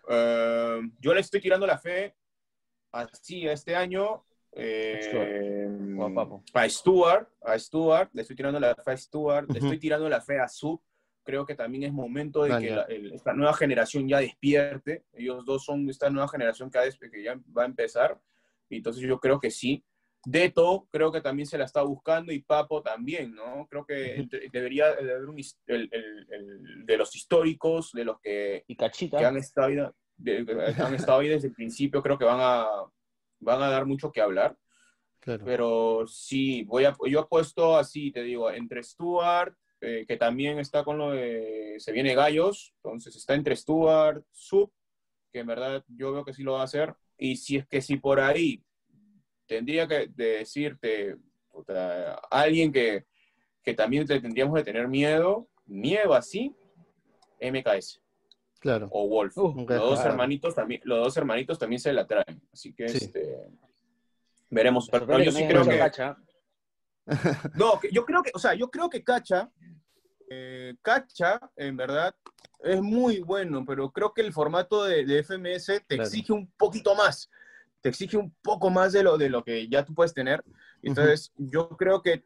Uh, 0.06 0.86
yo 1.00 1.14
le 1.14 1.22
estoy 1.22 1.40
tirando 1.40 1.66
la 1.66 1.78
fe 1.78 2.14
así 2.92 3.48
a 3.48 3.54
este 3.54 3.76
año. 3.76 4.26
Eh, 4.56 5.68
a 6.54 6.70
Stuart, 6.70 7.28
a 7.42 7.58
Stuart, 7.58 8.10
le 8.14 8.22
estoy 8.22 8.36
tirando 8.36 8.60
la 8.60 8.76
fe 8.76 8.92
a 8.92 8.98
Stuart, 8.98 9.46
uh 9.46 9.50
-huh. 9.50 9.54
le 9.54 9.60
estoy 9.60 9.80
tirando 9.80 10.08
la 10.08 10.22
fe 10.22 10.40
a 10.40 10.48
Sub, 10.48 10.80
creo 11.24 11.46
que 11.46 11.56
también 11.56 11.84
es 11.84 11.94
momento 11.94 12.44
de 12.44 12.50
vale. 12.50 12.68
que 12.68 12.76
la, 12.76 12.82
el, 12.84 13.14
esta 13.14 13.34
nueva 13.34 13.54
generación 13.54 14.08
ya 14.08 14.20
despierte. 14.20 15.06
Ellos 15.14 15.46
dos 15.46 15.66
son 15.66 15.90
esta 15.90 16.10
nueva 16.10 16.28
generación 16.28 16.70
que, 16.70 16.80
que 17.10 17.24
ya 17.24 17.40
va 17.58 17.64
a 17.64 17.68
empezar. 17.68 18.20
Y 18.70 18.78
entonces 18.78 19.04
yo 19.04 19.20
creo 19.20 19.40
que 19.40 19.52
sí. 19.52 19.84
Deto 20.26 20.88
creo 20.90 21.12
que 21.12 21.20
también 21.20 21.46
se 21.46 21.58
la 21.58 21.66
está 21.66 21.82
buscando 21.82 22.32
y 22.32 22.40
Papo 22.40 22.82
también, 22.82 23.36
¿no? 23.36 23.68
Creo 23.70 23.86
que 23.86 24.26
debería 24.54 24.88
haber 24.88 25.26
un, 25.26 25.38
el, 25.38 25.90
el, 25.92 26.28
el, 26.30 26.86
de 26.86 26.98
los 26.98 27.14
históricos, 27.14 27.92
de 27.92 28.06
los 28.06 28.22
que, 28.22 28.64
y 28.68 28.76
Cachita. 28.78 29.18
que 29.18 29.26
han, 29.26 29.36
estado, 29.36 29.94
de, 30.16 30.74
han 30.78 30.96
estado 30.96 31.20
ahí 31.20 31.28
desde 31.28 31.50
el 31.50 31.54
principio, 31.54 32.02
creo 32.02 32.18
que 32.18 32.24
van 32.24 32.40
a, 32.40 32.66
van 33.40 33.62
a 33.62 33.70
dar 33.70 33.86
mucho 33.86 34.14
que 34.14 34.22
hablar. 34.22 34.56
Claro. 35.20 35.44
Pero 35.44 36.08
sí, 36.08 36.64
voy 36.64 36.86
a, 36.86 36.96
yo 37.06 37.20
apuesto 37.20 37.78
así, 37.78 38.10
te 38.12 38.24
digo, 38.24 38.50
entre 38.50 38.82
Stuart, 38.82 39.54
eh, 39.86 40.06
que 40.08 40.16
también 40.16 40.60
está 40.60 40.86
con 40.86 40.98
lo 40.98 41.12
de 41.12 41.76
se 41.78 41.92
viene 41.92 42.16
Gallos, 42.16 42.74
entonces 42.78 43.16
está 43.16 43.34
entre 43.34 43.56
Stuart, 43.56 44.24
Sub, 44.32 44.72
que 45.32 45.40
en 45.40 45.48
verdad 45.48 45.84
yo 45.90 46.14
veo 46.14 46.24
que 46.24 46.34
sí 46.34 46.42
lo 46.42 46.54
va 46.54 46.62
a 46.62 46.66
hacer, 46.66 46.96
y 47.18 47.36
si 47.36 47.58
es 47.58 47.68
que 47.68 47.82
si 47.82 47.98
por 47.98 48.22
ahí 48.22 48.64
tendría 49.46 49.86
que 49.86 50.08
de 50.08 50.38
decirte 50.38 51.18
puta, 51.52 52.16
alguien 52.32 52.72
que, 52.72 53.06
que 53.62 53.74
también 53.74 54.06
te 54.06 54.22
tendríamos 54.22 54.56
de 54.56 54.64
tener 54.64 54.88
miedo, 54.88 55.50
miedo 55.66 56.14
así, 56.14 56.56
MKS. 57.42 58.02
Claro. 58.60 58.88
O 58.92 59.10
Wolf. 59.10 59.38
Uh, 59.38 59.54
los, 59.54 59.68
dos 59.68 60.00
claro. 60.00 60.12
hermanitos 60.12 60.56
también, 60.56 60.80
los 60.86 61.04
dos 61.04 61.18
hermanitos 61.18 61.60
también 61.60 61.82
se 61.82 61.92
la 61.92 62.08
traen. 62.08 62.42
Así 62.54 62.74
que 62.74 62.88
sí. 62.88 63.00
este, 63.04 63.50
veremos. 64.50 64.88
Pero, 64.90 65.06
pero 65.06 65.20
yo 65.22 65.32
sí 65.34 65.46
creo 65.46 65.66
que. 65.66 65.78
Cacha. 65.78 66.18
No, 67.56 67.80
yo 67.92 68.06
creo 68.06 68.24
que, 68.24 68.32
o 68.34 68.40
sea, 68.40 68.54
yo 68.54 68.70
creo 68.70 68.90
que 68.90 69.04
Cacha 69.04 69.52
eh, 70.30 70.76
Cacha, 70.82 71.40
en 71.56 71.78
verdad, 71.78 72.16
es 72.60 72.82
muy 72.82 73.20
bueno, 73.20 73.64
pero 73.66 73.92
creo 73.92 74.14
que 74.14 74.22
el 74.22 74.34
formato 74.34 74.84
de, 74.84 75.06
de 75.06 75.24
FMS 75.24 75.66
te 75.66 75.96
claro. 75.96 76.04
exige 76.04 76.34
un 76.34 76.52
poquito 76.58 76.96
más. 76.96 77.30
Te 77.82 77.90
exige 77.90 78.18
un 78.18 78.34
poco 78.42 78.70
más 78.70 78.94
de 78.94 79.04
lo, 79.04 79.18
de 79.18 79.30
lo 79.30 79.44
que 79.44 79.68
ya 79.68 79.84
tú 79.84 79.94
puedes 79.94 80.14
tener. 80.14 80.44
Entonces, 80.82 81.32
uh 81.36 81.44
-huh. 81.44 81.52
yo 81.52 81.70
creo 81.70 82.02
que, 82.02 82.26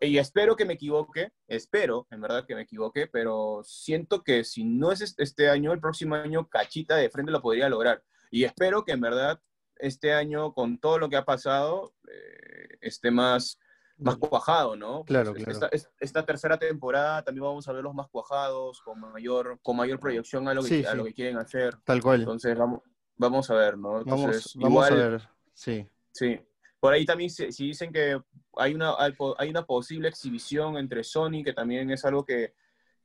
y 0.00 0.18
espero 0.18 0.56
que 0.56 0.64
me 0.64 0.74
equivoque, 0.74 1.32
espero, 1.46 2.06
en 2.10 2.22
verdad, 2.22 2.46
que 2.46 2.54
me 2.54 2.62
equivoque, 2.62 3.06
pero 3.06 3.62
siento 3.64 4.22
que 4.22 4.44
si 4.44 4.64
no 4.64 4.90
es 4.90 5.14
este 5.18 5.50
año, 5.50 5.72
el 5.72 5.80
próximo 5.80 6.14
año, 6.14 6.48
Cachita 6.48 6.96
de 6.96 7.10
frente 7.10 7.32
lo 7.32 7.42
podría 7.42 7.68
lograr. 7.68 8.02
Y 8.30 8.44
espero 8.44 8.84
que, 8.84 8.92
en 8.92 9.00
verdad, 9.00 9.40
este 9.76 10.14
año, 10.14 10.54
con 10.54 10.78
todo 10.78 10.98
lo 10.98 11.08
que 11.10 11.16
ha 11.16 11.24
pasado, 11.24 11.94
eh, 12.08 12.78
esté 12.80 13.10
más 13.10 13.58
más 14.02 14.16
cuajado, 14.16 14.76
¿no? 14.76 15.04
Claro, 15.04 15.32
claro. 15.34 15.50
Esta, 15.50 15.70
esta, 16.00 16.24
tercera 16.24 16.58
temporada 16.58 17.22
también 17.22 17.44
vamos 17.44 17.66
a 17.68 17.72
ver 17.72 17.82
los 17.82 17.94
más 17.94 18.08
cuajados, 18.08 18.80
con 18.82 19.00
mayor, 19.00 19.58
con 19.62 19.76
mayor 19.76 19.98
proyección 19.98 20.48
a 20.48 20.54
lo, 20.54 20.62
que, 20.62 20.68
sí, 20.68 20.84
a 20.84 20.92
sí. 20.92 20.96
lo 20.96 21.04
que 21.04 21.14
quieren 21.14 21.38
hacer. 21.38 21.76
Tal 21.84 22.02
cual. 22.02 22.20
Entonces, 22.20 22.56
vamos, 22.56 22.80
vamos 23.16 23.50
a 23.50 23.54
ver, 23.54 23.78
¿no? 23.78 23.98
Entonces, 23.98 24.54
vamos, 24.54 24.74
vamos 24.74 24.90
igual, 24.90 24.92
a 24.92 25.08
ver, 25.10 25.28
sí. 25.54 25.86
Sí. 26.12 26.40
por 26.78 26.92
ahí 26.92 27.06
también 27.06 27.30
si, 27.30 27.46
dicen 27.46 27.92
que 27.92 28.20
hay 28.56 28.74
una, 28.74 28.94
hay 28.98 29.50
una 29.50 29.64
posible 29.64 30.08
exhibición 30.08 30.76
entre 30.76 31.04
Sony, 31.04 31.42
que 31.44 31.52
también 31.52 31.90
es 31.90 32.04
algo 32.04 32.24
que, 32.24 32.54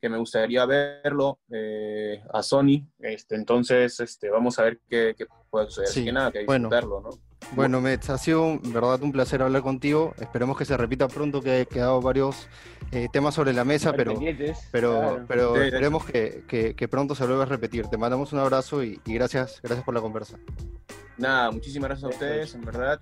que 0.00 0.08
me 0.08 0.18
gustaría 0.18 0.64
verlo 0.66 1.40
eh, 1.50 2.22
a 2.32 2.42
Sony. 2.42 2.86
Este, 2.98 3.34
entonces, 3.34 3.98
este, 4.00 4.30
vamos 4.30 4.58
a 4.58 4.64
ver 4.64 4.80
qué, 4.88 5.14
qué 5.16 5.26
puede 5.50 5.66
suceder. 5.66 5.88
Así 5.88 6.04
que 6.04 6.12
nada, 6.12 6.30
que 6.30 6.40
disfrutarlo, 6.40 7.00
¿no? 7.00 7.27
Bueno, 7.52 7.80
Mets, 7.80 8.10
ha 8.10 8.18
sido 8.18 8.58
verdad 8.64 9.02
un 9.02 9.12
placer 9.12 9.42
hablar 9.42 9.62
contigo. 9.62 10.14
Esperemos 10.18 10.56
que 10.56 10.64
se 10.64 10.76
repita 10.76 11.08
pronto, 11.08 11.40
que 11.40 11.62
he 11.62 11.66
quedado 11.66 12.00
varios 12.00 12.48
eh, 12.92 13.08
temas 13.12 13.34
sobre 13.34 13.52
la 13.52 13.64
mesa, 13.64 13.92
pero, 13.92 14.14
pero, 14.70 15.24
pero 15.26 15.56
esperemos 15.56 16.04
que, 16.04 16.74
que, 16.76 16.88
pronto 16.88 17.14
se 17.14 17.24
vuelva 17.26 17.44
a 17.44 17.46
repetir. 17.46 17.86
Te 17.86 17.96
mandamos 17.96 18.32
un 18.32 18.38
abrazo 18.40 18.84
y, 18.84 19.00
y 19.04 19.14
gracias, 19.14 19.60
gracias 19.62 19.84
por 19.84 19.94
la 19.94 20.00
conversa. 20.00 20.38
Nada, 21.16 21.50
muchísimas 21.50 21.88
gracias 21.88 22.04
a 22.04 22.14
ustedes, 22.14 22.54
en 22.54 22.64
verdad. 22.64 23.00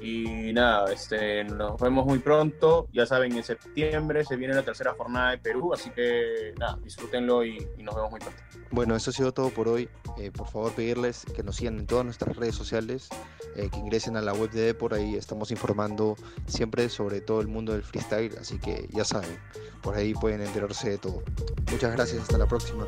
Y 0.00 0.52
nada, 0.52 0.92
este, 0.92 1.44
nos 1.44 1.80
vemos 1.80 2.06
muy 2.06 2.18
pronto. 2.18 2.88
Ya 2.92 3.06
saben, 3.06 3.36
en 3.36 3.42
septiembre 3.42 4.24
se 4.24 4.36
viene 4.36 4.54
la 4.54 4.62
tercera 4.62 4.94
jornada 4.94 5.32
de 5.32 5.38
Perú, 5.38 5.72
así 5.74 5.90
que 5.90 6.54
nada, 6.58 6.78
disfrútenlo 6.82 7.44
y, 7.44 7.58
nos 7.78 7.94
vemos 7.94 8.10
muy 8.10 8.20
pronto. 8.20 8.38
Bueno, 8.70 8.94
eso 8.94 9.10
ha 9.10 9.12
sido 9.12 9.32
todo 9.32 9.50
por 9.50 9.68
hoy. 9.68 9.88
Eh, 10.18 10.30
por 10.30 10.48
favor, 10.48 10.72
pedirles 10.72 11.24
que 11.34 11.42
nos 11.42 11.56
sigan 11.56 11.78
en 11.78 11.86
todas 11.86 12.04
nuestras 12.04 12.36
redes 12.36 12.54
sociales, 12.54 13.08
eh, 13.56 13.68
que 13.70 13.78
ingresen 13.78 14.16
a 14.16 14.22
la 14.22 14.32
web 14.32 14.50
de 14.50 14.62
Depor, 14.62 14.94
ahí 14.94 15.16
estamos 15.16 15.50
informando 15.50 16.16
siempre 16.46 16.88
sobre 16.88 17.20
todo 17.20 17.40
el 17.40 17.48
mundo 17.48 17.72
del 17.72 17.82
freestyle, 17.82 18.36
así 18.38 18.58
que 18.58 18.88
ya 18.92 19.04
saben, 19.04 19.38
por 19.82 19.94
ahí 19.96 20.14
pueden 20.14 20.42
enterarse 20.42 20.90
de 20.90 20.98
todo. 20.98 21.22
Muchas 21.70 21.92
gracias, 21.92 22.22
hasta 22.22 22.38
la 22.38 22.46
próxima. 22.46 22.86